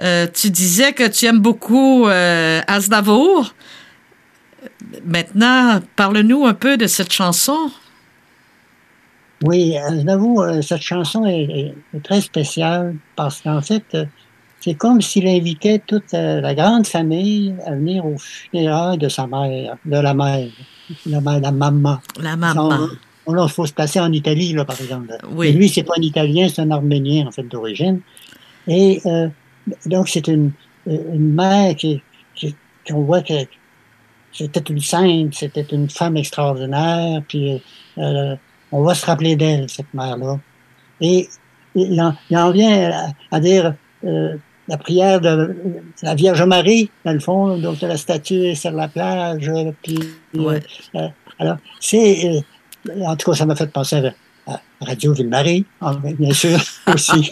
Euh, 0.00 0.28
tu 0.32 0.50
disais 0.50 0.92
que 0.92 1.08
tu 1.08 1.26
aimes 1.26 1.40
beaucoup 1.40 2.06
euh, 2.06 2.60
Aznavour. 2.68 3.54
Maintenant, 5.04 5.80
parle-nous 5.96 6.46
un 6.46 6.54
peu 6.54 6.76
de 6.76 6.86
cette 6.86 7.12
chanson. 7.12 7.70
Oui, 9.42 9.76
Aznavour, 9.76 10.42
euh, 10.42 10.62
cette 10.62 10.82
chanson 10.82 11.24
est, 11.26 11.42
est- 11.42 11.74
est 11.96 12.04
très 12.04 12.20
spéciale 12.20 12.94
parce 13.16 13.40
qu'en 13.40 13.60
fait, 13.62 13.84
euh, 13.94 14.04
c'est 14.60 14.74
comme 14.74 15.00
s'il 15.00 15.26
invitait 15.26 15.80
toute 15.86 16.12
euh, 16.14 16.40
la 16.40 16.54
grande 16.54 16.86
famille 16.86 17.54
à 17.64 17.72
venir 17.72 18.04
au 18.04 18.16
funérailles 18.18 18.98
de 18.98 19.08
sa 19.08 19.26
mère, 19.26 19.76
de 19.84 19.98
la 19.98 20.14
mère, 20.14 20.48
la 21.06 21.20
mère, 21.20 21.40
la 21.40 21.52
maman. 21.52 21.98
La 22.20 22.36
maman. 22.36 22.88
On, 23.26 23.32
là, 23.34 23.44
il 23.46 23.52
faut 23.52 23.66
se 23.66 23.72
passer 23.72 24.00
en 24.00 24.10
Italie, 24.12 24.52
là, 24.54 24.64
par 24.64 24.80
exemple. 24.80 25.16
Oui. 25.30 25.48
Et 25.48 25.52
lui, 25.52 25.68
c'est 25.68 25.82
pas 25.82 25.94
un 25.98 26.02
Italien, 26.02 26.48
c'est 26.48 26.62
un 26.62 26.70
Arménien, 26.70 27.26
en 27.26 27.30
fait, 27.30 27.42
d'origine. 27.42 28.00
Et 28.66 29.00
euh, 29.06 29.28
donc, 29.86 30.08
c'est 30.08 30.26
une, 30.28 30.52
une 30.86 31.34
mère 31.34 31.76
qui, 31.76 32.00
qui, 32.34 32.54
qu'on 32.88 33.02
voit 33.02 33.22
que 33.22 33.34
c'était 34.32 34.60
une 34.72 34.80
sainte, 34.80 35.34
c'était 35.34 35.66
une 35.72 35.90
femme 35.90 36.16
extraordinaire, 36.16 37.22
puis 37.28 37.62
euh, 37.98 38.36
on 38.72 38.82
va 38.82 38.94
se 38.94 39.04
rappeler 39.04 39.36
d'elle, 39.36 39.68
cette 39.68 39.92
mère-là. 39.94 40.38
Et 41.00 41.28
il 41.74 42.00
en, 42.00 42.14
il 42.30 42.36
en 42.36 42.50
vient 42.50 42.90
à, 42.90 43.36
à 43.36 43.40
dire 43.40 43.74
euh, 44.04 44.36
la 44.68 44.76
prière 44.76 45.20
de 45.20 45.56
la 46.02 46.14
Vierge 46.14 46.42
Marie, 46.42 46.90
dans 47.04 47.12
le 47.12 47.20
fond, 47.20 47.56
donc 47.58 47.80
de 47.80 47.86
la 47.86 47.96
statue 47.96 48.48
est 48.48 48.54
sur 48.54 48.70
la 48.72 48.88
plage, 48.88 49.48
euh, 49.48 49.72
puis 49.82 49.98
Ouais. 50.34 50.62
euh, 50.94 51.08
alors, 51.38 51.56
c'est 51.80 52.42
euh, 52.88 53.04
en 53.06 53.16
tout 53.16 53.30
cas, 53.30 53.36
ça 53.36 53.46
m'a 53.46 53.56
fait 53.56 53.70
penser 53.72 53.96
à 53.96 54.12
Radio 54.80 55.12
Ville-Marie, 55.12 55.64
en- 55.80 55.94
bien 55.94 56.32
sûr, 56.32 56.58
aussi. 56.94 57.30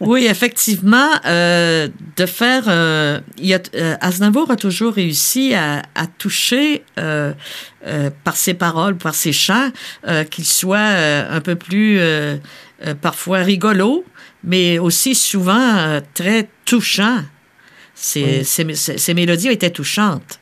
Oui, 0.00 0.26
effectivement, 0.26 1.10
euh, 1.26 1.88
de 2.16 2.26
faire. 2.26 2.64
euh, 2.68 3.20
il 3.38 3.46
y 3.46 3.54
a, 3.54 3.60
euh, 3.74 3.96
Aznavour 4.00 4.50
a 4.50 4.56
toujours 4.56 4.94
réussi 4.94 5.54
à, 5.54 5.82
à 5.94 6.06
toucher 6.06 6.82
euh, 6.98 7.32
par 8.24 8.36
ses 8.36 8.54
paroles, 8.54 8.96
par 8.96 9.14
ses 9.14 9.32
chants, 9.32 9.70
qu'il 10.30 10.44
soit 10.46 10.78
un 10.78 11.40
peu 11.40 11.56
plus 11.56 12.00
parfois 13.02 13.38
rigolo, 13.38 14.04
mais 14.42 14.78
aussi 14.78 15.14
souvent 15.14 16.00
très 16.14 16.48
touchant. 16.64 17.18
Ses, 17.94 18.24
Oui. 18.38 18.44
ses- 18.44 18.74
ses- 18.74 18.98
ses 18.98 19.14
mélodies 19.14 19.48
étaient 19.48 19.70
touchantes. 19.70 20.40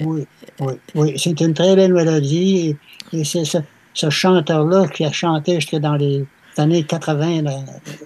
Oui, 0.00 0.26
oui, 0.60 0.74
oui. 0.94 1.14
C'est 1.18 1.38
une 1.40 1.52
très 1.52 1.74
belle 1.76 1.92
mélodie. 1.92 2.76
Et, 3.12 3.18
et 3.20 3.24
c'est 3.24 3.44
ce, 3.44 3.58
ce 3.98 4.10
chanteur-là 4.10 4.86
qui 4.86 5.04
a 5.04 5.10
chanté 5.10 5.56
jusque 5.56 5.76
dans 5.76 5.96
les 5.96 6.24
années 6.56 6.84
80. 6.84 7.42
Là. 7.42 7.52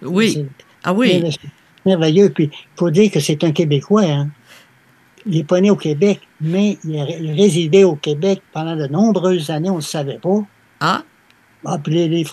Oui. 0.01 0.47
Ah 0.85 0.95
oui, 0.95 1.23
c'est 1.31 1.51
merveilleux. 1.85 2.31
Puis, 2.31 2.45
il 2.45 2.79
faut 2.79 2.91
dire 2.91 3.11
que 3.11 3.21
c'est 3.21 3.45
un 3.45 3.53
Québécois. 3.53 4.05
Hein. 4.05 4.29
Il 5.27 5.37
est 5.37 5.45
pas 5.45 5.61
né 5.61 5.71
au 5.71 5.77
Québec, 5.77 6.21
mais 6.41 6.79
il 6.85 6.99
a 6.99 7.05
il 7.09 7.33
résidait 7.33 7.85
au 7.85 7.95
Québec 7.95 8.41
pendant 8.53 8.75
de 8.75 8.87
nombreuses 8.87 9.51
années. 9.51 9.69
On 9.69 9.75
ne 9.75 9.79
le 9.79 9.83
savait 9.83 10.19
pas. 10.19 10.43
ah, 10.81 11.03
Les, 11.87 12.25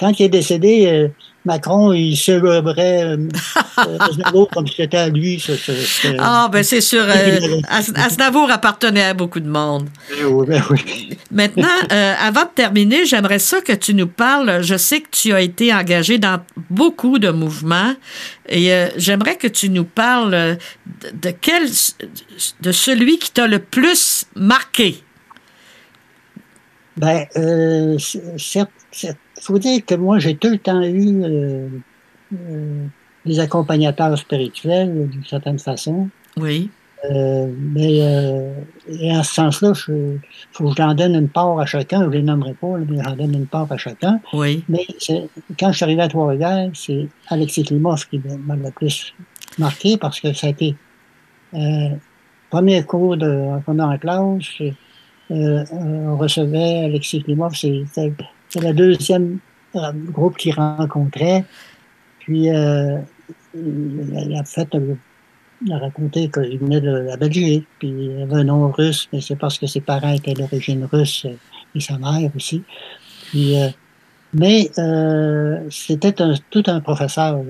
quand 0.00 0.18
il 0.18 0.22
est 0.24 0.28
décédé, 0.28 0.86
euh, 0.86 1.08
Macron, 1.44 1.92
il 1.92 2.16
célébrait 2.16 3.04
euh, 3.04 3.16
euh, 3.86 3.98
Aznavour 4.00 4.48
comme 4.50 4.66
si 4.66 4.74
c'était 4.76 4.96
à 4.96 5.08
lui. 5.08 5.38
ce- 5.38 5.54
ce- 5.56 5.72
ce- 5.74 6.08
ah 6.18 6.48
ben 6.50 6.62
c'est 6.64 6.80
sûr, 6.80 7.04
euh, 7.06 7.38
Az- 7.68 7.92
Aznavour 7.94 8.50
appartenait 8.50 9.04
à 9.04 9.14
beaucoup 9.14 9.38
de 9.40 9.48
monde. 9.48 9.88
Oui, 10.24 10.46
ben 10.48 10.62
oui. 10.70 11.10
Maintenant, 11.30 11.68
euh, 11.92 12.14
avant 12.20 12.42
de 12.42 12.50
terminer, 12.54 13.06
j'aimerais 13.06 13.38
ça 13.38 13.60
que 13.60 13.72
tu 13.74 13.94
nous 13.94 14.08
parles. 14.08 14.62
Je 14.62 14.76
sais 14.76 15.00
que 15.00 15.08
tu 15.10 15.32
as 15.32 15.40
été 15.40 15.72
engagé 15.72 16.18
dans 16.18 16.40
beaucoup 16.70 17.18
de 17.20 17.30
mouvements 17.30 17.94
et 18.48 18.72
j'aimerais 18.96 19.36
que 19.36 19.46
tu 19.48 19.68
nous 19.70 19.84
parles 19.84 20.56
de 21.12 21.30
quel, 21.40 21.64
de 22.60 22.72
celui 22.72 23.18
qui 23.18 23.30
t'a 23.30 23.46
le 23.46 23.58
plus 23.60 24.24
marqué. 24.34 25.02
Ben, 26.96 27.26
euh, 27.36 27.98
certes, 28.38 28.70
certes, 28.90 29.18
faut 29.40 29.58
dire 29.58 29.84
que 29.84 29.94
moi, 29.94 30.18
j'ai 30.18 30.36
tout 30.36 30.48
le 30.48 30.58
temps 30.58 30.82
eu 30.82 31.22
euh, 31.24 31.68
euh, 32.34 32.86
des 33.24 33.38
accompagnateurs 33.40 34.16
spirituels, 34.16 35.08
d'une 35.10 35.24
certaine 35.24 35.58
façon. 35.58 36.08
Oui. 36.38 36.70
Euh, 37.10 37.46
mais 37.74 37.98
euh, 38.00 38.52
et 38.88 39.14
en 39.14 39.22
ce 39.22 39.34
sens-là, 39.34 39.72
il 39.88 40.18
faut 40.52 40.70
que 40.70 40.76
j'en 40.76 40.94
donne 40.94 41.14
une 41.14 41.28
part 41.28 41.58
à 41.60 41.66
chacun. 41.66 42.00
Je 42.00 42.06
ne 42.06 42.12
les 42.12 42.22
nommerai 42.22 42.54
pas, 42.54 42.68
mais 42.88 43.02
j'en 43.04 43.14
donne 43.14 43.34
une 43.34 43.46
part 43.46 43.70
à 43.70 43.76
chacun. 43.76 44.18
Oui. 44.32 44.64
Mais 44.68 44.86
c'est- 44.98 45.28
quand 45.60 45.70
je 45.72 45.76
suis 45.76 45.84
arrivé 45.84 46.00
à 46.02 46.08
Trois-Rivières, 46.08 46.70
c'est 46.74 47.06
Alexis 47.28 47.64
Klimov 47.64 48.08
qui 48.08 48.20
m'a 48.46 48.56
le 48.56 48.70
plus 48.70 49.14
marqué 49.58 49.98
parce 49.98 50.18
que 50.20 50.32
ça 50.32 50.46
a 50.46 50.50
été 50.50 50.74
euh, 51.54 51.90
premier 52.50 52.82
cours 52.82 53.16
de 53.18 53.60
qu'on 53.66 53.78
a 53.78 53.86
en 53.86 53.98
classe. 53.98 54.62
Euh, 55.30 55.64
on 55.72 56.16
recevait 56.16 56.84
Alexis 56.84 57.22
Klimov, 57.22 57.54
c'est 57.54 57.84
le 58.56 58.72
deuxième 58.72 59.38
euh, 59.74 59.92
groupe 60.12 60.36
qu'il 60.36 60.54
rencontrait. 60.54 61.44
Puis 62.20 62.48
euh, 62.50 62.98
il, 63.54 64.12
a- 64.16 64.22
il 64.22 64.36
a 64.36 64.44
fait 64.44 64.72
euh, 64.74 64.94
il 65.64 65.72
a 65.72 65.78
raconté 65.78 66.28
qu'il 66.30 66.58
venait 66.58 66.80
de 66.82 66.90
la 66.90 67.16
Belgique, 67.16 67.66
puis 67.78 67.88
il 67.88 68.22
avait 68.22 68.36
un 68.42 68.44
nom 68.44 68.70
russe, 68.70 69.08
mais 69.12 69.20
c'est 69.22 69.36
parce 69.36 69.58
que 69.58 69.66
ses 69.66 69.80
parents 69.80 70.12
étaient 70.12 70.34
d'origine 70.34 70.84
russe 70.84 71.26
et 71.74 71.80
sa 71.80 71.96
mère 71.98 72.30
aussi. 72.36 72.62
Puis, 73.30 73.58
euh, 73.58 73.68
mais 74.34 74.70
euh, 74.78 75.60
c'était 75.70 76.20
un, 76.20 76.34
tout 76.50 76.62
un 76.66 76.80
professeur. 76.80 77.40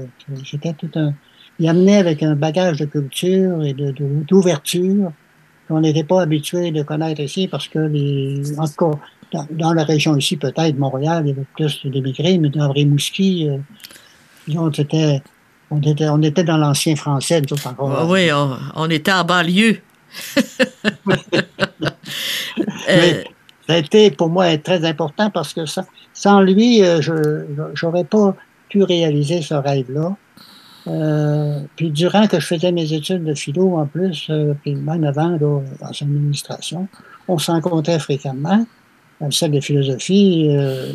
C'était 0.44 0.72
tout 0.74 0.90
un. 0.94 1.14
Il 1.58 1.68
amenait 1.68 1.96
avec 1.96 2.22
un 2.22 2.36
bagage 2.36 2.78
de 2.78 2.84
culture 2.84 3.64
et 3.64 3.74
d'ouverture 3.74 5.10
qu'on 5.68 5.80
n'était 5.80 6.04
pas 6.04 6.22
habitué 6.22 6.70
de 6.70 6.82
connaître 6.82 7.20
ici 7.20 7.48
parce 7.48 7.68
que 7.68 7.78
les, 7.78 8.58
en 8.58 8.66
tout 8.66 8.90
cas, 8.90 8.98
dans, 9.32 9.46
dans 9.50 9.72
la 9.72 9.84
région 9.84 10.16
ici, 10.16 10.36
peut-être 10.36 10.78
Montréal, 10.78 11.24
il 11.24 11.28
y 11.28 11.32
avait 11.32 11.46
plus 11.54 11.86
d'émigrés, 11.86 12.38
mais 12.38 12.48
dans 12.48 12.70
Rimouski, 12.70 13.48
euh, 13.48 13.58
on 14.56 14.70
était, 14.70 15.20
on 15.70 16.22
était 16.22 16.44
dans 16.44 16.56
l'ancien 16.56 16.94
français, 16.96 17.40
nous 17.40 17.52
autres, 17.52 17.66
encore. 17.66 18.08
Oui, 18.08 18.30
on, 18.32 18.56
on 18.74 18.88
était 18.90 19.12
en 19.12 19.24
banlieue. 19.24 19.80
Mais 22.88 23.24
ça 23.66 23.74
a 23.74 23.76
été 23.78 24.10
pour 24.10 24.28
moi 24.28 24.56
très 24.58 24.84
important 24.84 25.30
parce 25.30 25.52
que 25.52 25.66
ça, 25.66 25.84
sans 26.14 26.40
lui, 26.40 26.82
euh, 26.82 27.00
je 27.02 27.84
n'aurais 27.84 28.04
pas 28.04 28.34
pu 28.68 28.82
réaliser 28.82 29.42
ce 29.42 29.54
rêve-là. 29.54 30.16
Euh, 30.88 31.60
puis 31.74 31.90
durant 31.90 32.26
que 32.26 32.38
je 32.38 32.46
faisais 32.46 32.70
mes 32.70 32.92
études 32.92 33.24
de 33.24 33.34
philo 33.34 33.76
en 33.76 33.86
plus, 33.86 34.28
euh, 34.30 34.54
puis 34.62 34.74
même 34.74 35.04
avant 35.04 35.30
là, 35.30 35.38
dans 35.80 35.92
son 35.92 36.04
administration, 36.04 36.88
on 37.28 37.38
se 37.38 37.50
rencontrait 37.50 37.98
fréquemment 37.98 38.64
dans 39.20 39.26
le 39.26 39.32
cercle 39.32 39.56
de 39.56 39.60
philosophie. 39.60 40.48
euh, 40.50 40.92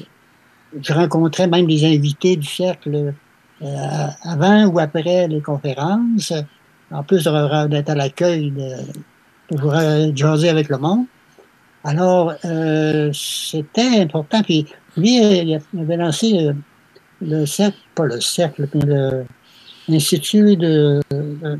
je 0.81 0.93
rencontrais 0.93 1.47
même 1.47 1.67
des 1.67 1.83
invités 1.83 2.37
du 2.37 2.47
cercle 2.47 3.13
euh, 3.61 4.07
avant 4.23 4.67
ou 4.67 4.79
après 4.79 5.27
les 5.27 5.41
conférences, 5.41 6.31
en 6.91 7.03
plus 7.03 7.25
d'être 7.25 7.89
à 7.89 7.95
l'accueil, 7.95 8.51
de, 8.51 10.15
jaser 10.15 10.47
avec 10.47 10.69
le 10.69 10.77
monde. 10.77 11.05
Alors, 11.83 12.33
c'était 13.13 13.99
important. 14.01 14.43
Puis 14.43 14.65
lui, 14.95 15.17
il 15.17 15.61
avait 15.77 15.97
lancé 15.97 16.51
le 17.21 17.45
cercle, 17.45 17.77
pas 17.93 18.05
le 18.05 18.21
cercle, 18.21 18.69
mais 18.73 18.85
le 18.85 19.25
l'Institut 19.91 20.55
de, 20.57 20.99
de- 21.11 21.59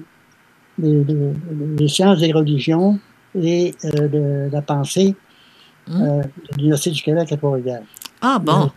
de- 0.80 1.04
de- 1.04 1.34
des 1.78 1.88
sciences 1.88 2.20
des 2.20 2.32
religions 2.32 3.00
et 3.36 3.74
euh, 3.86 4.08
de, 4.08 4.50
la 4.52 4.62
pensée 4.62 5.16
Hmm. 5.88 6.02
euh, 6.04 6.22
de 6.22 6.58
l'Université 6.58 6.92
du 6.92 7.02
Québec 7.02 7.32
à 7.32 7.38
Trois-Rivières. 7.38 7.82
ah 8.22 8.38
bon. 8.40 8.70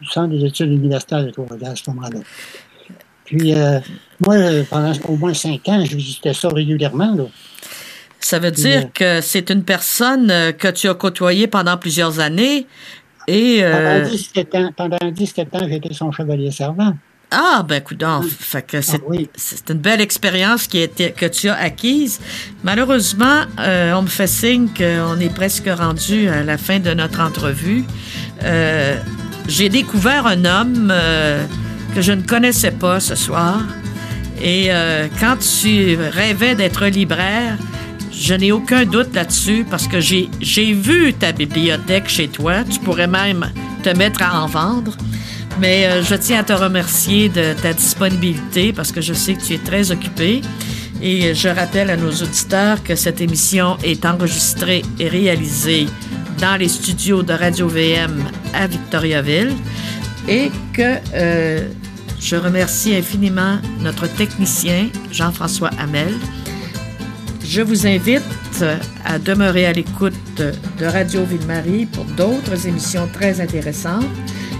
Du 0.00 0.06
Centre 0.08 0.28
des 0.28 0.44
études 0.44 0.70
universitaires 0.70 1.24
de 1.24 1.30
Trois-Rivières 1.30 1.72
à 1.72 1.76
ce 1.76 1.90
moment-là. 1.90 2.20
Puis, 3.24 3.52
euh, 3.54 3.80
moi, 4.24 4.36
euh, 4.36 4.62
pendant 4.70 4.92
au 5.08 5.16
moins 5.16 5.34
cinq 5.34 5.68
ans, 5.68 5.84
je 5.84 5.96
visitais 5.96 6.32
ça 6.32 6.48
régulièrement. 6.48 7.12
Là. 7.14 7.24
Ça 8.20 8.38
veut 8.38 8.52
dire 8.52 8.92
que 8.92 9.20
c'est 9.20 9.50
une 9.50 9.64
personne 9.64 10.30
euh, 10.30 10.52
que 10.52 10.68
tu 10.68 10.88
as 10.88 10.94
côtoyée 10.94 11.48
pendant 11.48 11.76
plusieurs 11.76 12.20
années 12.20 12.66
et 13.26 13.58
euh, 13.64 14.02
Pendant 14.04 14.10
17 14.10 14.54
ans, 14.54 14.70
pendant 14.76 15.10
17 15.10 15.54
ans, 15.56 15.66
j'étais 15.68 15.92
son 15.92 16.12
chevalier 16.12 16.52
servant. 16.52 16.94
Ah 17.30 17.62
ben 17.68 17.80
coudonc, 17.82 18.22
fait 18.22 18.62
que 18.62 18.80
c'est 18.80 19.00
Ah 19.02 19.06
oui. 19.08 19.28
c'est 19.36 19.68
une 19.70 19.78
belle 19.78 20.00
expérience 20.00 20.66
qui 20.66 20.78
été, 20.78 21.12
que 21.12 21.26
tu 21.26 21.48
as 21.48 21.56
acquise. 21.58 22.20
Malheureusement, 22.64 23.42
euh, 23.60 23.92
on 23.92 24.02
me 24.02 24.06
fait 24.08 24.26
signe 24.26 24.68
qu'on 24.68 25.18
est 25.20 25.34
presque 25.34 25.68
rendu 25.68 26.28
à 26.28 26.42
la 26.42 26.56
fin 26.56 26.78
de 26.78 26.92
notre 26.94 27.20
entrevue. 27.20 27.84
Euh, 28.44 28.96
J'ai 29.46 29.68
découvert 29.68 30.26
un 30.26 30.44
homme 30.44 30.88
euh, 30.90 31.44
que 31.94 32.00
je 32.02 32.12
ne 32.12 32.22
connaissais 32.22 32.70
pas 32.70 32.98
ce 33.00 33.14
soir. 33.14 33.60
Et 34.40 34.66
euh, 34.70 35.08
quand 35.20 35.36
tu 35.38 35.96
rêvais 35.96 36.54
d'être 36.54 36.86
libraire, 36.86 37.56
je 38.12 38.34
n'ai 38.34 38.52
aucun 38.52 38.84
doute 38.84 39.14
là-dessus 39.14 39.66
parce 39.68 39.86
que 39.88 40.00
j'ai, 40.00 40.28
j'ai 40.40 40.72
vu 40.72 41.12
ta 41.14 41.32
bibliothèque 41.32 42.08
chez 42.08 42.28
toi. 42.28 42.64
Tu 42.64 42.78
pourrais 42.80 43.06
même 43.06 43.50
te 43.82 43.90
mettre 43.90 44.22
à 44.22 44.42
en 44.42 44.46
vendre. 44.46 44.96
Mais 45.60 45.86
euh, 45.86 46.02
je 46.02 46.14
tiens 46.14 46.40
à 46.40 46.44
te 46.44 46.52
remercier 46.52 47.28
de 47.28 47.52
ta 47.60 47.72
disponibilité 47.72 48.72
parce 48.72 48.92
que 48.92 49.00
je 49.00 49.12
sais 49.12 49.34
que 49.34 49.42
tu 49.42 49.54
es 49.54 49.58
très 49.58 49.90
occupé. 49.90 50.40
Et 51.02 51.34
je 51.34 51.48
rappelle 51.48 51.90
à 51.90 51.96
nos 51.96 52.10
auditeurs 52.10 52.82
que 52.82 52.94
cette 52.94 53.20
émission 53.20 53.76
est 53.84 54.04
enregistrée 54.04 54.82
et 54.98 55.08
réalisée 55.08 55.86
dans 56.38 56.56
les 56.56 56.68
studios 56.68 57.22
de 57.22 57.32
Radio 57.32 57.68
VM 57.68 58.24
à 58.54 58.66
Victoriaville 58.66 59.52
et 60.28 60.50
que 60.72 60.96
euh, 61.14 61.68
je 62.20 62.36
remercie 62.36 62.94
infiniment 62.94 63.58
notre 63.80 64.06
technicien 64.06 64.88
Jean-François 65.10 65.70
Hamel. 65.78 66.12
Je 67.44 67.62
vous 67.62 67.86
invite 67.86 68.22
à 69.04 69.18
demeurer 69.18 69.66
à 69.66 69.72
l'écoute 69.72 70.12
de 70.36 70.84
Radio 70.84 71.24
Ville-Marie 71.24 71.86
pour 71.86 72.04
d'autres 72.04 72.66
émissions 72.66 73.08
très 73.12 73.40
intéressantes. 73.40 74.04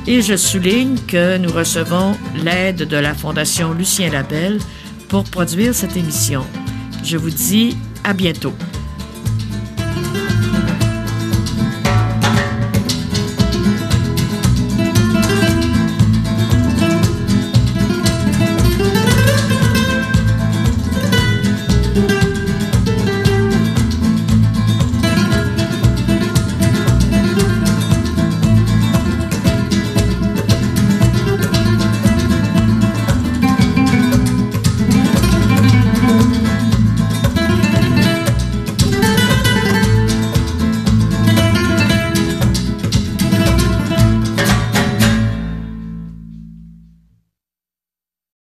Et 0.07 0.23
je 0.23 0.37
souligne 0.37 0.97
que 1.07 1.37
nous 1.39 1.51
recevons 1.51 2.17
l'aide 2.45 2.85
de 2.89 2.97
la 2.97 3.15
Fondation 3.15 3.73
Lucien 3.73 4.11
Labelle 4.11 4.59
pour 5.09 5.25
produire 5.25 5.75
cette 5.75 5.97
émission. 5.97 6.45
Je 7.05 7.17
vous 7.17 7.31
dis 7.31 7.77
à 8.05 8.15
bientôt. 8.15 8.55